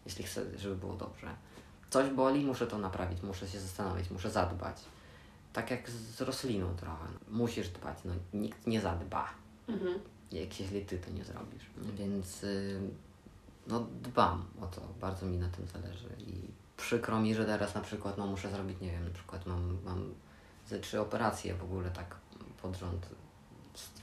jeśli 0.06 0.24
chcę, 0.24 0.58
żeby 0.58 0.76
było 0.76 0.94
dobrze. 0.94 1.36
Coś 1.90 2.10
boli, 2.10 2.46
muszę 2.46 2.68
to 2.68 2.78
naprawić, 2.78 3.24
muszę 3.24 3.48
się 3.48 3.60
zastanowić, 3.60 4.10
muszę 4.12 4.32
zadbać. 4.32 4.78
Tak 5.54 5.72
jak 5.72 5.90
z 5.90 6.22
rośliną 6.22 6.76
trochę. 6.76 7.08
Musisz 7.30 7.70
dbać, 7.70 7.98
no 8.06 8.14
nikt 8.34 8.68
nie 8.68 8.82
zadba. 8.82 9.30
Mhm. 9.68 10.00
Jak 10.32 10.60
jeśli 10.60 10.86
ty 10.86 10.98
to 10.98 11.12
nie 11.12 11.24
zrobisz. 11.24 11.64
Więc 11.98 12.44
y, 12.44 12.80
no 13.68 13.80
dbam 14.02 14.46
o 14.62 14.68
to, 14.68 14.82
bardzo 15.02 15.26
mi 15.26 15.38
na 15.38 15.50
tym 15.50 15.68
zależy. 15.68 16.10
I 16.20 16.52
przykro 16.78 17.20
mi, 17.20 17.36
że 17.36 17.46
teraz 17.46 17.76
na 17.76 17.82
przykład 17.82 18.18
no 18.18 18.28
muszę 18.28 18.50
zrobić, 18.50 18.82
nie 18.82 18.92
wiem, 18.92 19.08
na 19.08 19.14
przykład 19.14 19.46
mam, 19.46 19.78
mam 19.86 20.14
ze 20.68 20.80
trzy 20.80 21.02
operacje 21.02 21.56
w 21.56 21.64
ogóle 21.64 21.92
tak 21.92 22.16
pod 22.62 22.76
rząd 22.76 23.10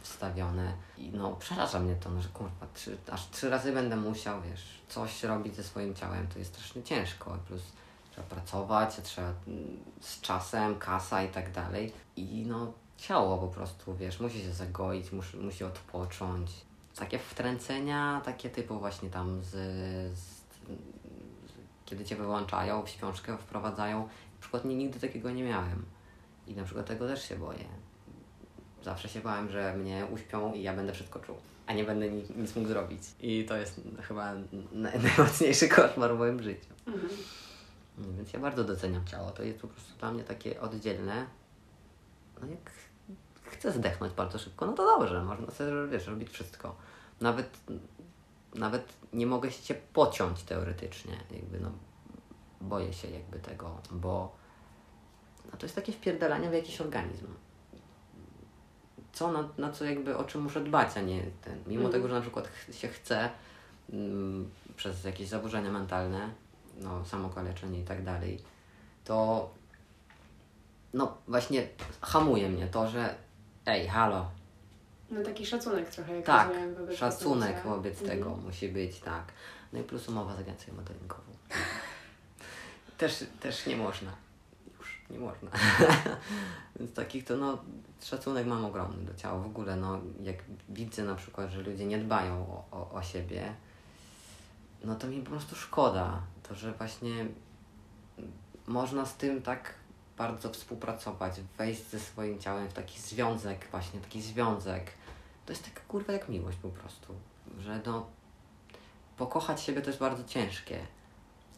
wstawione. 0.02 0.74
I 0.98 1.10
no 1.10 1.32
przeraża 1.32 1.80
mnie 1.80 1.94
to, 1.96 2.10
no, 2.10 2.22
że 2.22 2.28
kurwa, 2.28 2.66
trzy, 2.74 2.96
aż 3.10 3.30
trzy 3.30 3.50
razy 3.50 3.72
będę 3.72 3.96
musiał, 3.96 4.42
wiesz, 4.42 4.80
coś 4.88 5.22
robić 5.22 5.56
ze 5.56 5.64
swoim 5.64 5.94
ciałem, 5.94 6.26
to 6.26 6.38
jest 6.38 6.54
strasznie 6.54 6.82
ciężko, 6.82 7.38
plus 7.46 7.62
trzeba 8.10 8.26
pracować, 8.26 9.00
trzeba 9.02 9.28
mm, 9.46 9.84
z 10.00 10.20
czasem, 10.20 10.78
kasa 10.78 11.22
i 11.22 11.28
tak 11.28 11.52
dalej. 11.52 11.92
I 12.16 12.44
no 12.46 12.72
ciało 12.96 13.38
po 13.38 13.48
prostu, 13.48 13.94
wiesz, 13.94 14.20
musi 14.20 14.42
się 14.42 14.52
zagoić, 14.52 15.12
musi, 15.12 15.36
musi 15.36 15.64
odpocząć. 15.64 16.50
Takie 16.96 17.18
wtręcenia, 17.18 18.22
takie 18.24 18.50
typu 18.50 18.78
właśnie 18.78 19.10
tam 19.10 19.42
z, 19.42 19.50
z 20.18 20.42
kiedy 21.84 22.04
cię 22.04 22.16
wyłączają, 22.16 22.82
w 22.82 22.88
śpiączkę 22.88 23.38
wprowadzają. 23.38 24.00
Na 24.02 24.40
przykład 24.40 24.64
nie, 24.64 24.74
nigdy 24.74 25.00
takiego 25.00 25.30
nie 25.30 25.44
miałem. 25.44 25.84
I 26.46 26.54
na 26.54 26.64
przykład 26.64 26.86
tego 26.86 27.06
też 27.06 27.28
się 27.28 27.36
boję. 27.36 27.64
Zawsze 28.82 29.08
się 29.08 29.20
bałem, 29.20 29.50
że 29.50 29.76
mnie 29.76 30.06
uśpią 30.12 30.52
i 30.52 30.62
ja 30.62 30.76
będę 30.76 30.92
wszystko 30.92 31.20
czuł, 31.20 31.36
a 31.66 31.72
nie 31.72 31.84
będę 31.84 32.10
nic, 32.10 32.30
nic 32.30 32.56
mógł 32.56 32.68
zrobić. 32.68 33.02
I 33.20 33.44
to 33.44 33.56
jest 33.56 33.80
chyba 34.02 34.34
naj, 34.72 35.00
najmocniejszy 35.02 35.68
koszmar 35.68 36.14
w 36.14 36.18
moim 36.18 36.42
życiu. 36.42 36.68
Mhm. 36.86 37.08
Więc 37.98 38.32
ja 38.32 38.40
bardzo 38.40 38.64
doceniam 38.64 39.06
ciało. 39.06 39.30
To 39.30 39.42
jest 39.42 39.58
po 39.58 39.68
prostu 39.68 39.98
dla 39.98 40.12
mnie 40.12 40.24
takie 40.24 40.60
oddzielne. 40.60 41.26
No 42.40 42.46
jak 42.46 42.70
chcę 43.62 43.72
zdechnąć 43.72 44.12
bardzo 44.12 44.38
szybko, 44.38 44.66
no 44.66 44.72
to 44.72 44.98
dobrze, 44.98 45.24
można 45.24 45.50
sobie, 45.50 45.70
wiesz, 45.90 46.06
robić 46.06 46.30
wszystko. 46.30 46.76
Nawet, 47.20 47.60
nawet 48.54 48.92
nie 49.12 49.26
mogę 49.26 49.50
się 49.50 49.74
pociąć 49.74 50.42
teoretycznie, 50.42 51.16
jakby 51.30 51.60
no, 51.60 51.70
boję 52.60 52.92
się 52.92 53.08
jakby 53.10 53.38
tego, 53.38 53.78
bo 53.90 54.32
no 55.52 55.58
to 55.58 55.66
jest 55.66 55.74
takie 55.76 55.92
wpierdalanie 55.92 56.50
w 56.50 56.52
jakiś 56.52 56.80
organizm. 56.80 57.26
Co, 59.12 59.32
na, 59.32 59.48
na 59.58 59.72
co 59.72 59.84
jakby, 59.84 60.16
o 60.16 60.24
czym 60.24 60.42
muszę 60.42 60.60
dbać, 60.60 60.96
a 60.96 61.00
nie 61.00 61.22
ten. 61.44 61.58
Mimo 61.66 61.84
Mhm. 61.84 61.92
tego, 61.92 62.08
że 62.08 62.14
na 62.14 62.20
przykład 62.20 62.48
ch- 62.48 62.74
się 62.74 62.88
chce 62.88 63.30
mm, 63.92 64.50
przez 64.76 65.04
jakieś 65.04 65.28
zaburzenia 65.28 65.70
mentalne, 65.70 66.30
no, 66.80 67.04
samokaleczenie 67.04 67.80
i 67.80 67.84
tak 67.84 68.04
dalej, 68.04 68.42
to 69.04 69.50
no 70.94 71.16
właśnie 71.28 71.68
hamuje 72.00 72.48
mnie 72.48 72.66
to, 72.66 72.88
że 72.88 73.14
ej, 73.66 73.88
halo, 73.88 74.30
No 75.10 75.22
taki 75.22 75.46
szacunek 75.46 75.90
trochę, 75.90 76.16
jak 76.16 76.26
tak, 76.26 76.48
rozumiem, 76.48 76.74
wobec 76.74 76.98
szacunek 76.98 77.52
własnego 77.52 77.76
wobec 77.76 77.98
ciała. 77.98 78.10
tego 78.10 78.26
Mhm. 78.26 78.46
musi 78.46 78.68
być, 78.68 79.00
tak. 79.00 79.24
No 79.72 79.80
i 79.80 79.82
plus 79.82 80.08
umowa 80.08 80.36
z 80.36 80.38
agencją 80.38 80.74
modelingową. 80.74 81.32
też, 82.98 83.24
też 83.40 83.66
nie 83.66 83.76
można. 83.76 84.12
Już 84.78 85.00
nie 85.10 85.18
można. 85.18 85.50
Więc 86.76 86.92
takich 86.94 87.24
to 87.24 87.36
no, 87.36 87.58
szacunek 88.02 88.46
mam 88.46 88.64
ogromny 88.64 89.04
do 89.04 89.14
ciała. 89.14 89.40
W 89.42 89.46
ogóle 89.46 89.76
no, 89.76 90.00
jak 90.22 90.36
widzę 90.68 91.04
na 91.04 91.14
przykład, 91.14 91.50
że 91.50 91.62
ludzie 91.62 91.86
nie 91.86 91.98
dbają 91.98 92.34
o, 92.34 92.64
o, 92.78 92.90
o 92.90 93.02
siebie, 93.02 93.54
no 94.84 94.94
to 94.94 95.06
mi 95.06 95.20
po 95.22 95.30
prostu 95.30 95.56
szkoda. 95.56 96.20
To, 96.42 96.54
że 96.54 96.72
właśnie 96.72 97.26
można 98.66 99.06
z 99.06 99.16
tym 99.16 99.42
tak 99.42 99.74
bardzo 100.18 100.50
współpracować, 100.50 101.40
wejść 101.58 101.90
ze 101.90 102.00
swoim 102.00 102.38
ciałem 102.38 102.68
w 102.68 102.72
taki 102.72 103.00
związek, 103.00 103.68
właśnie 103.70 104.00
taki 104.00 104.22
związek. 104.22 104.90
To 105.46 105.52
jest 105.52 105.64
taka 105.64 105.80
kurwa 105.80 106.12
jak 106.12 106.28
miłość 106.28 106.58
po 106.58 106.68
prostu, 106.68 107.14
że 107.58 107.80
no 107.86 108.06
pokochać 109.16 109.62
siebie 109.62 109.82
to 109.82 109.90
jest 109.90 110.00
bardzo 110.00 110.24
ciężkie, 110.24 110.86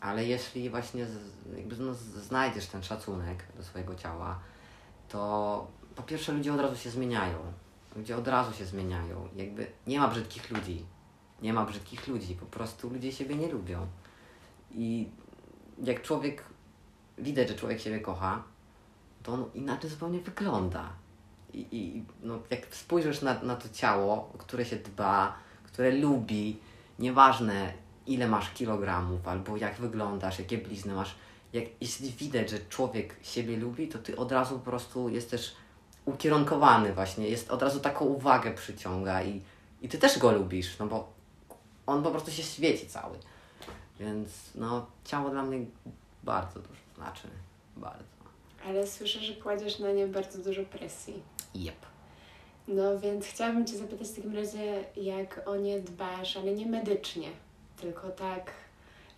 ale 0.01 0.25
jeśli 0.25 0.71
właśnie 0.71 1.07
z, 1.07 1.19
jakby 1.57 1.77
no, 1.77 1.95
znajdziesz 1.95 2.67
ten 2.67 2.83
szacunek 2.83 3.45
do 3.57 3.63
swojego 3.63 3.95
ciała, 3.95 4.39
to 5.09 5.67
po 5.97 6.03
pierwsze 6.03 6.33
ludzie 6.33 6.55
od 6.55 6.61
razu 6.61 6.77
się 6.77 6.91
zmieniają. 6.91 7.39
Ludzie 7.97 8.17
od 8.17 8.29
razu 8.29 8.53
się 8.53 8.65
zmieniają. 8.65 9.29
Jakby 9.37 9.67
nie 9.87 9.99
ma 9.99 10.09
brzydkich 10.09 10.51
ludzi. 10.51 10.87
Nie 11.43 11.53
ma 11.53 11.67
brzydkich 11.67 12.09
ludzi. 12.09 12.35
Po 12.35 12.47
prostu 12.47 12.91
ludzie 12.91 13.13
siebie 13.13 13.37
nie 13.37 13.49
lubią. 13.49 13.87
I 14.71 15.09
jak 15.83 16.03
człowiek, 16.03 16.45
widać, 17.19 17.49
że 17.49 17.55
człowiek 17.55 17.81
siebie 17.81 18.01
kocha, 18.01 18.43
to 19.23 19.33
on 19.33 19.45
inaczej 19.55 19.91
zupełnie 19.91 20.21
wygląda. 20.21 20.93
I, 21.53 21.67
i 21.73 22.05
no, 22.23 22.39
jak 22.51 22.75
spojrzysz 22.75 23.23
na, 23.23 23.43
na 23.43 23.57
to 23.57 23.69
ciało, 23.69 24.33
które 24.39 24.65
się 24.65 24.77
dba, 24.77 25.37
które 25.65 25.91
lubi, 25.91 26.59
nieważne 26.99 27.73
ile 28.07 28.29
masz 28.29 28.51
kilogramów, 28.51 29.29
albo 29.29 29.57
jak 29.57 29.75
wyglądasz, 29.75 30.39
jakie 30.39 30.59
blizny 30.59 30.95
masz, 30.95 31.15
jak, 31.53 31.65
jeśli 31.81 32.11
widać, 32.11 32.51
że 32.51 32.59
człowiek 32.69 33.17
siebie 33.23 33.57
lubi, 33.57 33.89
to 33.89 33.99
ty 33.99 34.17
od 34.17 34.33
razu 34.33 34.59
po 34.59 34.65
prostu 34.71 35.09
jesteś 35.09 35.53
ukierunkowany 36.05 36.93
właśnie, 36.93 37.29
jest 37.29 37.51
od 37.51 37.63
razu 37.63 37.81
taką 37.81 38.05
uwagę 38.05 38.55
przyciąga 38.55 39.23
i, 39.23 39.41
i 39.83 39.89
ty 39.89 39.99
też 39.99 40.19
go 40.19 40.33
lubisz, 40.33 40.79
no 40.79 40.87
bo 40.87 41.13
on 41.87 42.03
po 42.03 42.11
prostu 42.11 42.31
się 42.31 42.43
świeci 42.43 42.87
cały. 42.87 43.19
Więc 44.01 44.29
no, 44.55 44.87
ciało 45.05 45.31
dla 45.31 45.43
mnie 45.43 45.67
bardzo 46.25 46.61
dużo 46.61 46.81
znaczy. 46.95 47.29
Bardzo. 47.77 48.05
Ale 48.67 48.87
słyszę, 48.87 49.21
że 49.21 49.35
kładziesz 49.35 49.79
na 49.79 49.93
nie 49.93 50.07
bardzo 50.07 50.39
dużo 50.39 50.63
presji. 50.63 51.23
Jep. 51.55 51.87
No 52.69 52.99
więc 52.99 53.27
chciałabym 53.27 53.67
Cię 53.67 53.79
zapytać 53.79 54.09
w 54.09 54.17
takim 54.17 54.37
razie, 54.37 54.85
jak 54.97 55.49
o 55.49 55.57
nie 55.57 55.81
dbasz, 55.81 56.37
ale 56.37 56.53
nie 56.53 56.67
medycznie, 56.67 57.29
tylko 57.77 58.11
tak, 58.11 58.51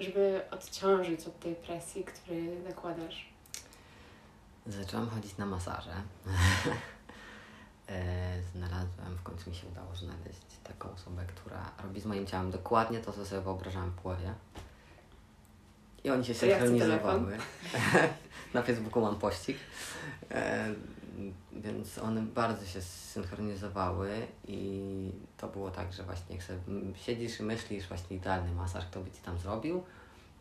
żeby 0.01 0.43
odciążyć 0.51 1.27
od 1.27 1.41
tej 1.41 1.55
presji, 1.55 2.05
której 2.05 2.49
nakładasz. 2.69 3.29
Zacząłem 4.67 5.09
chodzić 5.09 5.37
na 5.37 5.47
masaże. 5.47 5.95
E, 7.89 8.43
znalazłem, 8.53 9.17
w 9.17 9.23
końcu 9.23 9.51
mi 9.51 9.57
się 9.57 9.67
udało 9.67 9.97
znaleźć 9.97 10.41
taką 10.65 10.91
osobę, 10.93 11.25
która 11.27 11.71
robi 11.83 12.01
z 12.01 12.07
moim 12.07 12.27
ciałem 12.27 12.51
dokładnie 12.51 12.99
to, 12.99 13.13
co 13.13 13.27
sobie 13.27 13.41
wyobrażałem 13.41 13.91
w 13.91 14.03
głowie. 14.03 14.35
I 16.07 16.11
oni 16.11 16.25
się 16.25 16.35
synchronizowały. 16.35 17.39
Na 18.55 18.63
Facebooku 18.63 19.03
mam 19.03 19.17
pościg. 19.17 19.57
E, 20.31 20.75
więc 21.53 21.99
one 21.99 22.23
bardzo 22.23 22.67
się 22.67 22.83
synchronizowały 22.83 24.27
i 24.49 25.11
to 25.37 25.49
było 25.49 25.71
tak, 25.71 25.93
że 25.93 26.03
właśnie 26.03 26.37
jak 26.37 26.45
sobie 26.45 26.59
siedzisz 26.95 27.41
i 27.41 27.43
myślisz 27.43 27.89
właśnie 27.89 28.17
idealny 28.17 28.55
masaż, 28.55 28.87
kto 28.87 29.01
by 29.01 29.11
Ci 29.11 29.19
tam 29.23 29.39
zrobił, 29.39 29.83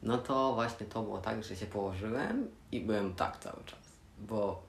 no 0.03 0.17
to 0.17 0.53
właśnie 0.53 0.85
to 0.85 1.03
było 1.03 1.17
tak, 1.17 1.43
że 1.43 1.55
się 1.55 1.65
położyłem 1.65 2.47
i 2.71 2.81
byłem 2.81 3.15
tak 3.15 3.37
cały 3.37 3.63
czas, 3.65 3.79
bo 4.19 4.63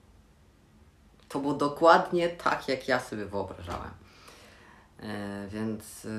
to 1.29 1.39
było 1.39 1.53
dokładnie 1.53 2.29
tak, 2.29 2.67
jak 2.67 2.87
ja 2.87 2.99
sobie 2.99 3.25
wyobrażałem. 3.25 3.91
E, 4.99 5.47
więc 5.47 6.05
e, 6.05 6.09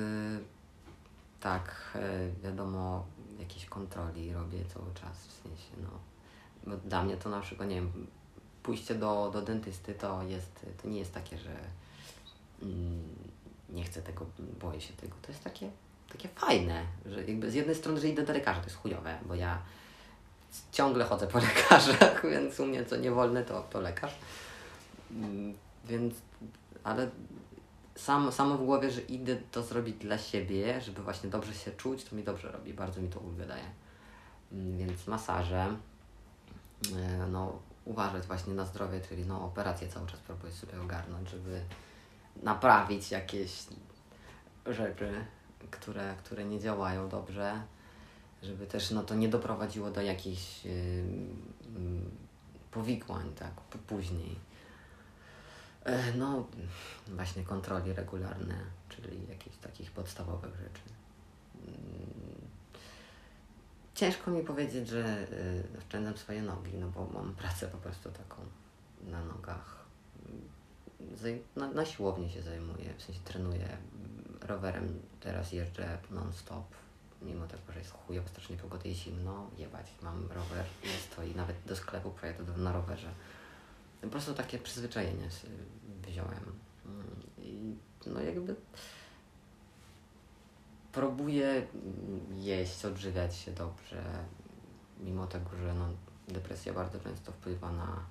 tak, 1.39 1.91
e, 1.95 2.29
wiadomo, 2.43 3.05
jakieś 3.39 3.65
kontroli 3.65 4.33
robię 4.33 4.65
cały 4.73 4.93
czas, 4.93 5.17
w 5.27 5.31
sensie, 5.31 5.71
no, 5.81 5.89
bo 6.67 6.89
dla 6.89 7.03
mnie 7.03 7.17
to 7.17 7.29
na 7.29 7.41
przykład, 7.41 7.69
nie 7.69 7.75
wiem, 7.75 8.07
pójście 8.63 8.95
do, 8.95 9.29
do 9.33 9.41
dentysty 9.41 9.93
to 9.93 10.23
jest, 10.23 10.65
to 10.81 10.87
nie 10.87 10.99
jest 10.99 11.13
takie, 11.13 11.37
że 11.37 11.55
mm, 12.61 13.03
nie 13.69 13.83
chcę 13.83 14.01
tego, 14.01 14.25
boję 14.59 14.81
się 14.81 14.93
tego, 14.93 15.15
to 15.21 15.31
jest 15.31 15.43
takie, 15.43 15.69
takie 16.11 16.29
fajne, 16.29 16.85
że 17.05 17.23
jakby 17.25 17.51
z 17.51 17.53
jednej 17.53 17.75
strony, 17.75 17.99
że 17.99 18.07
idę 18.07 18.23
do 18.23 18.33
lekarza, 18.33 18.59
to 18.59 18.65
jest 18.65 18.77
chujowe, 18.77 19.19
bo 19.25 19.35
ja 19.35 19.61
ciągle 20.71 21.05
chodzę 21.05 21.27
po 21.27 21.39
lekarzach, 21.49 22.29
więc 22.31 22.59
u 22.59 22.65
mnie 22.65 22.85
co 22.85 22.97
nie 22.97 23.11
wolne, 23.11 23.43
to, 23.43 23.61
to 23.69 23.81
lekarz. 23.81 24.15
Mm, 25.11 25.53
Więc, 25.85 26.15
ale 26.83 27.09
sam, 27.99 28.31
samo 28.31 28.57
w 28.57 28.65
głowie, 28.65 28.91
że 28.91 29.01
idę 29.01 29.35
to 29.51 29.63
zrobić 29.63 29.95
dla 29.95 30.17
siebie, 30.17 30.81
żeby 30.81 31.03
właśnie 31.03 31.29
dobrze 31.29 31.53
się 31.53 31.71
czuć, 31.71 32.03
to 32.03 32.15
mi 32.15 32.23
dobrze 32.23 32.51
robi, 32.51 32.73
bardzo 32.73 33.01
mi 33.01 33.09
to 33.09 33.19
ulgę. 33.19 33.45
Mm, 34.51 34.77
Więc 34.77 35.07
masaże, 35.07 35.75
e, 36.95 37.27
no 37.31 37.59
uważać 37.85 38.27
właśnie 38.27 38.53
na 38.53 38.65
zdrowie, 38.65 39.01
czyli 39.09 39.25
no 39.25 39.45
operacje 39.45 39.87
cały 39.87 40.07
czas 40.07 40.19
próbuję 40.27 40.53
sobie 40.53 40.81
ogarnąć, 40.81 41.29
żeby 41.29 41.61
naprawić 42.43 43.11
jakieś 43.11 43.63
rzeczy, 44.65 45.25
które, 45.71 46.15
które 46.17 46.45
nie 46.45 46.59
działają 46.59 47.09
dobrze, 47.09 47.61
żeby 48.43 48.67
też 48.67 48.91
no 48.91 49.03
to 49.03 49.15
nie 49.15 49.29
doprowadziło 49.29 49.91
do 49.91 50.01
jakichś 50.01 50.65
ym, 50.65 52.11
powikłań, 52.71 53.31
tak, 53.35 53.51
później. 53.87 54.48
E, 55.89 56.13
No, 56.17 56.47
właśnie 57.07 57.43
kontroli 57.43 57.93
regularne, 57.93 58.55
czyli 58.89 59.27
jakichś 59.29 59.57
takich 59.57 59.91
podstawowych 59.91 60.55
rzeczy. 60.55 60.81
Mm, 61.67 62.49
Ciężko 63.95 64.31
mi 64.31 64.43
powiedzieć, 64.43 64.87
że 64.89 65.27
y, 65.31 65.77
oszczędzam 65.77 66.17
swoje 66.17 66.41
nogi, 66.41 66.73
no 66.77 66.87
bo 66.89 67.05
mam 67.13 67.35
pracę 67.35 67.67
po 67.67 67.77
prostu 67.77 68.11
taką 68.11 68.35
na 69.03 69.25
nogach. 69.25 69.85
Mm, 70.29 70.41
Zaj- 71.17 71.39
na, 71.55 71.67
na 71.71 71.85
siłowni 71.85 72.29
się 72.31 72.41
zajmuję, 72.41 72.93
w 72.97 73.03
sensie 73.03 73.21
trenuję. 73.23 73.77
Rowerem 74.41 74.99
teraz 75.19 75.51
jeżdżę 75.51 75.97
non-stop, 76.11 76.65
mimo 77.21 77.47
tego, 77.47 77.73
że 77.73 77.79
jest 77.79 77.91
chujowo, 77.91 78.27
strasznie 78.29 78.57
pogoda 78.57 78.83
i 78.85 78.93
zimno, 78.93 79.49
jebać, 79.57 79.85
mam 80.01 80.27
rower, 80.31 80.65
jest 80.83 81.15
to 81.15 81.23
i 81.23 81.35
nawet 81.35 81.55
do 81.65 81.75
sklepu 81.75 82.11
pojadę 82.11 82.43
na 82.57 82.71
rowerze. 82.71 83.09
Po 84.01 84.07
prostu 84.07 84.33
takie 84.33 84.59
przyzwyczajenie 84.59 85.31
sobie 85.31 85.53
wziąłem. 86.07 86.59
I 87.37 87.75
no 88.05 88.21
jakby 88.21 88.55
próbuję 90.91 91.67
jeść, 92.35 92.85
odżywiać 92.85 93.35
się 93.35 93.51
dobrze, 93.51 94.03
mimo 94.99 95.27
tego, 95.27 95.49
że 95.57 95.73
no, 95.73 95.89
depresja 96.27 96.73
bardzo 96.73 96.99
często 96.99 97.31
wpływa 97.31 97.71
na 97.71 98.05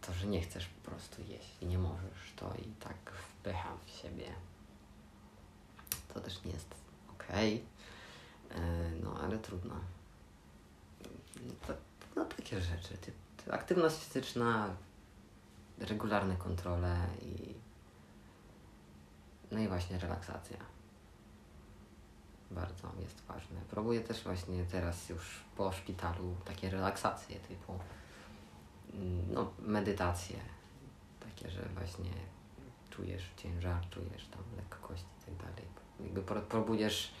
to, 0.00 0.12
że 0.12 0.26
nie 0.26 0.40
chcesz 0.40 0.66
po 0.66 0.90
prostu 0.90 1.22
jeść 1.22 1.62
i 1.62 1.66
nie 1.66 1.78
możesz, 1.78 2.32
to 2.36 2.54
i 2.54 2.68
tak 2.80 3.12
wpycham 3.12 3.78
w 3.86 3.90
siebie. 3.90 4.32
To 6.14 6.20
też 6.20 6.44
nie 6.44 6.52
jest 6.52 6.74
okej, 7.10 7.64
E, 8.50 8.90
no 9.02 9.20
ale 9.22 9.38
trudno. 9.38 9.74
To, 11.66 11.74
no 12.16 12.24
takie 12.24 12.60
rzeczy, 12.60 12.88
ty, 12.88 12.96
ty, 12.96 13.12
aktywność 13.50 13.96
fizyczna, 13.96 14.68
regularne 15.78 16.36
kontrole 16.36 16.96
i 17.22 17.54
no 19.50 19.58
i 19.58 19.68
właśnie 19.68 19.98
relaksacja. 19.98 20.56
Bardzo 22.50 22.92
jest 23.00 23.20
ważne. 23.28 23.60
Próbuję 23.70 24.00
też 24.00 24.22
właśnie 24.22 24.64
teraz 24.64 25.08
już 25.08 25.40
po 25.56 25.72
szpitalu 25.72 26.36
takie 26.44 26.70
relaksacje 26.70 27.36
typu 27.40 27.78
mm, 28.94 29.32
no, 29.32 29.52
medytacje. 29.58 30.36
Takie, 31.20 31.50
że 31.50 31.62
właśnie 31.74 32.10
czujesz 32.90 33.30
ciężar, 33.36 33.88
czujesz 33.90 34.26
tam 34.28 34.42
lekkość 34.56 35.02
i 35.02 35.24
tak 35.26 35.36
dalej. 35.36 35.64
Jakby 36.00 36.22
pró- 36.22 36.42
próbujesz 36.42 37.12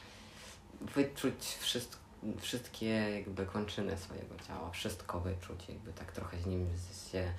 wyczuć 0.80 1.44
wszystko, 1.44 2.05
wszystkie 2.40 2.86
jakby 2.86 3.46
kończyny 3.46 3.96
swojego 3.98 4.34
ciała, 4.48 4.70
wszystko 4.70 5.20
wyczuć, 5.20 5.68
jakby 5.68 5.92
tak 5.92 6.12
trochę 6.12 6.38
z 6.38 6.46
nim 6.46 6.68
się 7.12 7.32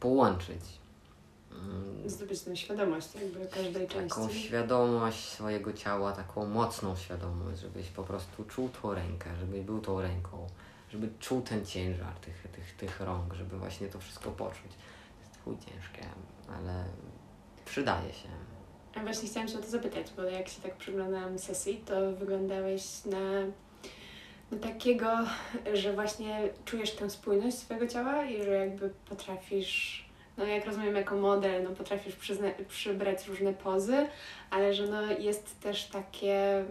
połączyć. 0.00 0.60
Mm, 1.52 2.10
Zdobyć 2.10 2.40
tę 2.40 2.56
świadomość 2.56 3.08
jakby 3.14 3.46
każdej 3.46 3.88
taką 3.88 4.28
części. 4.28 4.42
świadomość 4.42 5.28
swojego 5.28 5.72
ciała, 5.72 6.12
taką 6.12 6.46
mocną 6.46 6.96
świadomość, 6.96 7.60
żebyś 7.60 7.88
po 7.88 8.02
prostu 8.04 8.44
czuł 8.44 8.68
tą 8.68 8.94
rękę, 8.94 9.30
żebyś 9.40 9.60
był 9.60 9.80
tą 9.80 10.00
ręką, 10.00 10.46
żeby 10.90 11.08
czuł 11.20 11.42
ten 11.42 11.66
ciężar 11.66 12.14
tych, 12.14 12.48
tych, 12.52 12.76
tych 12.76 13.00
rąk, 13.00 13.34
żeby 13.34 13.58
właśnie 13.58 13.86
to 13.88 14.00
wszystko 14.00 14.30
poczuć. 14.30 14.72
To 14.72 15.28
jest 15.28 15.44
chuj 15.44 15.56
ciężkie, 15.58 16.06
ale 16.48 16.84
przydaje 17.64 18.12
się. 18.12 18.28
A 18.94 19.00
właśnie 19.00 19.28
chciałam 19.28 19.48
się 19.48 19.58
o 19.58 19.62
to 19.62 19.68
zapytać, 19.68 20.06
bo 20.16 20.22
jak 20.22 20.48
się 20.48 20.62
tak 20.62 20.76
przyglądałam 20.76 21.38
sesji, 21.38 21.82
to 21.86 22.12
wyglądałeś 22.12 23.04
na, 23.04 23.20
na 24.50 24.58
takiego, 24.58 25.06
że 25.74 25.92
właśnie 25.92 26.48
czujesz 26.64 26.90
tę 26.90 27.10
spójność 27.10 27.58
swojego 27.58 27.86
ciała 27.86 28.24
i 28.24 28.42
że 28.44 28.50
jakby 28.50 28.90
potrafisz, 29.08 30.04
no 30.36 30.44
jak 30.44 30.66
rozumiem 30.66 30.96
jako 30.96 31.16
model, 31.16 31.62
no 31.64 31.70
potrafisz 31.70 32.16
przyzna- 32.16 32.64
przybrać 32.68 33.28
różne 33.28 33.52
pozy, 33.54 34.06
ale 34.50 34.74
że 34.74 34.86
no 34.86 35.02
jest 35.02 35.60
też 35.60 35.86
takie, 35.86 36.64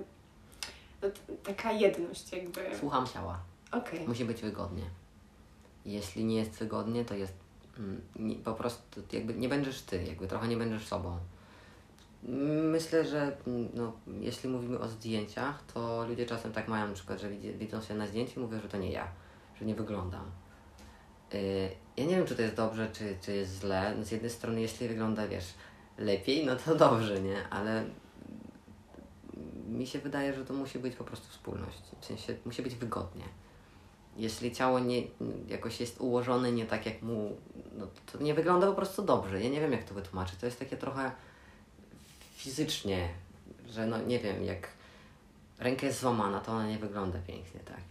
no, 1.01 1.09
t- 1.09 1.33
taka 1.53 1.71
jedność 1.71 2.31
jakby. 2.33 2.61
Słucham 2.79 3.07
ciała. 3.07 3.39
Okej. 3.71 4.07
Musi 4.07 4.25
być 4.25 4.41
wygodnie. 4.41 4.83
Jeśli 5.85 6.23
nie 6.25 6.35
jest 6.35 6.51
wygodnie, 6.59 7.05
to 7.05 7.15
jest 7.15 7.33
mm, 7.77 8.01
nie, 8.15 8.35
po 8.35 8.53
prostu 8.53 9.01
jakby 9.11 9.33
nie 9.33 9.49
będziesz 9.49 9.81
ty, 9.81 10.03
jakby 10.03 10.27
trochę 10.27 10.47
nie 10.47 10.57
będziesz 10.57 10.87
sobą. 10.87 11.17
Myślę, 12.79 13.05
że 13.05 13.37
mm, 13.47 13.69
no, 13.73 13.93
jeśli 14.19 14.49
mówimy 14.49 14.79
o 14.79 14.87
zdjęciach, 14.87 15.63
to 15.73 16.05
ludzie 16.07 16.25
czasem 16.25 16.51
tak 16.51 16.67
mają 16.67 16.87
na 16.87 16.93
przykład, 16.93 17.19
że 17.19 17.29
widzą 17.29 17.81
się 17.81 17.95
na 17.95 18.07
zdjęciu 18.07 18.39
i 18.39 18.43
mówią, 18.43 18.59
że 18.59 18.69
to 18.69 18.77
nie 18.77 18.91
ja, 18.91 19.07
że 19.59 19.65
nie 19.65 19.75
wyglądam. 19.75 20.25
Yy, 21.33 21.39
ja 21.97 22.05
nie 22.05 22.15
wiem, 22.15 22.25
czy 22.25 22.35
to 22.35 22.41
jest 22.41 22.55
dobrze, 22.55 22.89
czy, 22.93 23.17
czy 23.21 23.35
jest 23.35 23.61
źle. 23.61 23.95
No, 23.97 24.05
z 24.05 24.11
jednej 24.11 24.31
strony, 24.31 24.61
jeśli 24.61 24.87
wygląda, 24.87 25.27
wiesz, 25.27 25.53
lepiej, 25.97 26.45
no 26.45 26.55
to 26.55 26.75
dobrze, 26.85 27.21
nie? 27.21 27.49
Ale 27.49 27.85
mi 29.67 29.87
się 29.87 29.99
wydaje, 29.99 30.33
że 30.33 30.45
to 30.45 30.53
musi 30.53 30.79
być 30.79 30.95
po 30.95 31.03
prostu 31.03 31.27
wspólność. 31.29 31.81
W 32.01 32.05
sensie 32.05 32.35
musi 32.45 32.61
być 32.61 32.75
wygodnie. 32.75 33.25
Jeśli 34.17 34.51
ciało 34.51 34.79
nie, 34.79 35.01
jakoś 35.47 35.79
jest 35.79 36.01
ułożone 36.01 36.51
nie 36.51 36.65
tak 36.65 36.85
jak 36.85 37.01
mu, 37.01 37.37
no 37.77 37.87
to 38.11 38.23
nie 38.23 38.33
wygląda 38.33 38.67
po 38.67 38.73
prostu 38.73 39.01
dobrze. 39.03 39.41
Ja 39.41 39.49
nie 39.49 39.61
wiem 39.61 39.71
jak 39.71 39.83
to 39.83 39.93
wytłumaczyć. 39.93 40.39
To 40.39 40.45
jest 40.45 40.59
takie 40.59 40.77
trochę 40.77 41.11
fizycznie, 42.39 43.09
że 43.69 43.85
no 43.85 43.97
nie 44.01 44.19
wiem, 44.19 44.43
jak 44.43 44.67
ręka 45.59 45.85
jest 45.87 45.99
złamana, 45.99 46.39
to 46.39 46.51
ona 46.51 46.67
nie 46.67 46.77
wygląda 46.77 47.19
pięknie, 47.27 47.59
tak. 47.59 47.81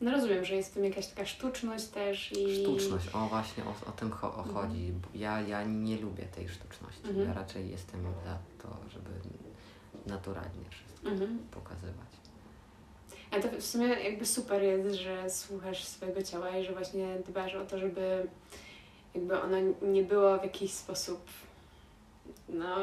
No 0.00 0.10
rozumiem, 0.10 0.44
że 0.44 0.54
jest 0.54 0.70
w 0.70 0.74
tym 0.74 0.84
jakaś 0.84 1.06
taka 1.06 1.26
sztuczność 1.26 1.86
też 1.86 2.32
i... 2.32 2.62
Sztuczność, 2.62 3.08
o 3.12 3.18
właśnie 3.18 3.64
o, 3.64 3.88
o 3.88 3.92
tym 3.92 4.10
cho- 4.10 4.34
o 4.36 4.42
chodzi. 4.42 4.92
Bo 4.92 5.08
Ja, 5.14 5.40
ja 5.40 5.64
nie 5.64 5.96
lubię 5.96 6.24
tej 6.24 6.48
sztuczności. 6.48 7.08
Mhm. 7.08 7.28
Ja 7.28 7.34
raczej 7.34 7.70
jestem 7.70 8.02
za 8.24 8.38
to, 8.62 8.76
żeby 8.90 9.10
naturalnie 10.06 10.64
wszystko 10.70 11.08
Mhm. 11.10 11.38
pokazywać. 11.50 12.08
A 13.30 13.40
to 13.40 13.48
w 13.60 13.64
sumie 13.64 13.86
jakby 13.86 14.26
super 14.26 14.62
jest, 14.62 14.94
że 14.94 15.30
słuchasz 15.30 15.84
swojego 15.84 16.22
ciała 16.22 16.56
i 16.56 16.64
że 16.64 16.72
właśnie 16.72 17.16
dbasz 17.26 17.54
o 17.54 17.64
to, 17.66 17.78
żeby 17.78 18.26
jakby 19.14 19.40
ono 19.42 19.56
nie 19.82 20.02
było 20.02 20.38
w 20.38 20.42
jakiś 20.42 20.72
sposób 20.72 21.20
no, 22.48 22.76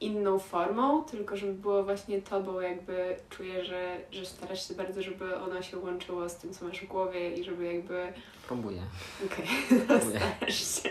inną 0.00 0.38
formą, 0.38 1.04
tylko 1.04 1.36
żeby 1.36 1.52
było 1.52 1.84
właśnie 1.84 2.22
tobą, 2.22 2.60
jakby 2.60 3.16
czuję, 3.30 3.64
że, 3.64 3.96
że 4.10 4.26
starasz 4.26 4.68
się 4.68 4.74
bardzo, 4.74 5.02
żeby 5.02 5.36
ono 5.36 5.62
się 5.62 5.78
łączyło 5.78 6.28
z 6.28 6.36
tym, 6.36 6.52
co 6.52 6.64
masz 6.64 6.80
w 6.80 6.86
głowie 6.86 7.34
i 7.34 7.44
żeby 7.44 7.74
jakby... 7.74 8.12
Próbuję. 8.46 8.82
Okej, 9.26 9.46
Próbuję. 9.88 10.20
starasz 10.20 10.82
się. 10.82 10.90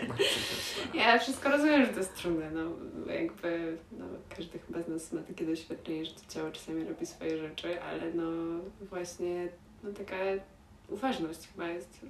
Ja 0.94 1.18
wszystko 1.18 1.50
rozumiem, 1.50 1.86
że 1.86 1.92
to 1.92 1.98
jest 1.98 2.16
trudne, 2.16 2.50
no 2.50 2.62
jakby 3.12 3.78
no, 3.92 4.04
każdy 4.36 4.58
chyba 4.58 4.82
z 4.82 4.88
nas 4.88 5.12
ma 5.12 5.22
takie 5.22 5.46
doświadczenie, 5.46 6.04
że 6.04 6.14
to 6.14 6.20
ciało 6.28 6.50
czasami 6.50 6.84
robi 6.84 7.06
swoje 7.06 7.38
rzeczy, 7.38 7.82
ale 7.82 8.12
no 8.14 8.24
właśnie 8.80 9.48
no, 9.82 9.90
taka 9.92 10.16
uważność 10.88 11.48
chyba 11.48 11.68
jest 11.68 12.00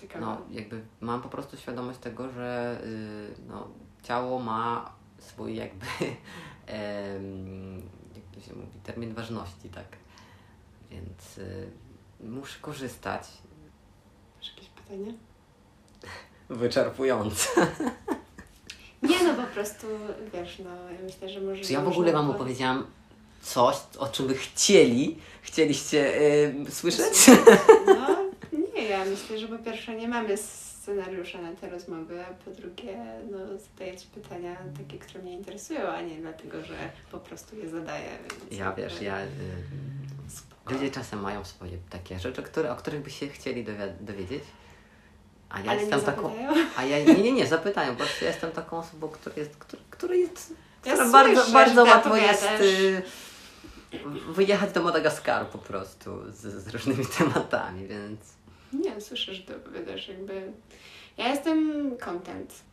ciekawa. 0.00 0.26
No, 0.26 0.38
jakby 0.50 0.80
mam 1.00 1.22
po 1.22 1.28
prostu 1.28 1.56
świadomość 1.56 1.98
tego, 1.98 2.28
że 2.30 2.80
y, 2.84 3.48
no, 3.48 3.68
ciało 4.02 4.38
ma 4.38 4.92
swój 5.18 5.56
jakby, 5.56 5.86
jak 8.14 8.24
to 8.34 8.40
się 8.40 8.54
mówi, 8.54 8.78
termin 8.84 9.14
ważności, 9.14 9.68
tak. 9.68 9.86
Więc 10.90 11.38
y, 11.38 11.70
muszę 12.20 12.58
korzystać. 12.60 13.22
Masz 14.36 14.48
jakieś 14.48 14.68
pytanie? 14.68 15.14
Wyczerpujące. 16.48 17.48
Nie 19.02 19.24
no, 19.24 19.34
po 19.34 19.42
prostu 19.54 19.86
wiesz, 20.34 20.58
no 20.58 20.90
ja 20.90 20.98
myślę, 21.04 21.28
że 21.28 21.40
może... 21.40 21.62
Czy 21.62 21.72
ja 21.72 21.80
w 21.80 21.88
ogóle 21.88 22.12
Wam 22.12 22.30
opowiedziałam 22.30 22.86
coś, 23.42 23.76
o 23.98 24.06
czym 24.08 24.26
by 24.26 24.34
chcieli, 24.34 25.18
chcieliście 25.42 26.14
słyszeć? 26.70 27.30
No 27.86 28.16
nie, 28.74 28.84
ja 28.84 29.04
myślę, 29.04 29.38
że 29.38 29.48
po 29.48 29.58
pierwsze 29.58 29.94
nie 29.94 30.08
mamy 30.08 30.36
scenariusza 30.86 31.42
na 31.42 31.52
te 31.52 31.70
rozmowy, 31.70 32.24
a 32.24 32.34
po 32.44 32.50
drugie 32.50 32.96
no 33.30 33.38
zadaję 33.58 33.96
Ci 33.96 34.06
pytania 34.06 34.56
takie, 34.78 34.98
które 34.98 35.22
mnie 35.22 35.32
interesują, 35.32 35.88
a 35.88 36.00
nie 36.00 36.16
dlatego, 36.16 36.62
że 36.62 36.74
po 37.10 37.18
prostu 37.18 37.56
je 37.56 37.68
zadaję. 37.68 38.08
Więc 38.30 38.58
Ja 38.60 38.72
wiesz, 38.72 39.02
ja... 39.02 39.20
Y, 39.22 39.28
ludzie 40.70 40.90
czasem 40.90 41.20
mają 41.20 41.44
swoje 41.44 41.78
takie 41.90 42.18
rzeczy, 42.18 42.42
które, 42.42 42.72
o 42.72 42.76
których 42.76 43.02
by 43.02 43.10
się 43.10 43.28
chcieli 43.28 43.64
dowi- 43.64 43.96
dowiedzieć. 44.00 44.44
A 45.48 45.60
ja 45.60 45.70
Ale 45.70 45.80
jestem 45.80 46.00
taką... 46.00 46.32
A 46.76 46.84
ja 46.84 47.04
nie, 47.04 47.22
nie, 47.22 47.32
nie, 47.32 47.46
zapytają, 47.46 47.96
prostu 47.96 48.24
ja 48.24 48.30
jestem 48.30 48.52
taką 48.52 48.78
osobą, 48.78 49.08
która 49.08 49.36
jest, 49.36 49.56
która, 49.56 49.82
która 49.90 50.14
jest, 50.14 50.54
Ja 50.84 50.92
która 50.92 50.96
słyszę, 50.96 51.12
bardzo, 51.12 51.52
bardzo 51.52 51.84
łatwo 51.84 52.16
jest 52.16 52.48
y, 52.60 53.02
wyjechać 54.32 54.72
do 54.72 54.82
Madagaskaru 54.82 55.46
po 55.46 55.58
prostu 55.58 56.32
z, 56.32 56.64
z 56.64 56.68
różnymi 56.68 57.06
tematami, 57.18 57.86
więc 57.86 58.35
Nie, 58.80 59.00
słyszę, 59.00 59.34
że 59.34 59.42
to 59.42 59.56
opowiadasz 59.56 60.08
jakby... 60.08 60.52
Ja 61.18 61.28
jestem 61.28 61.90
content. 61.96 62.64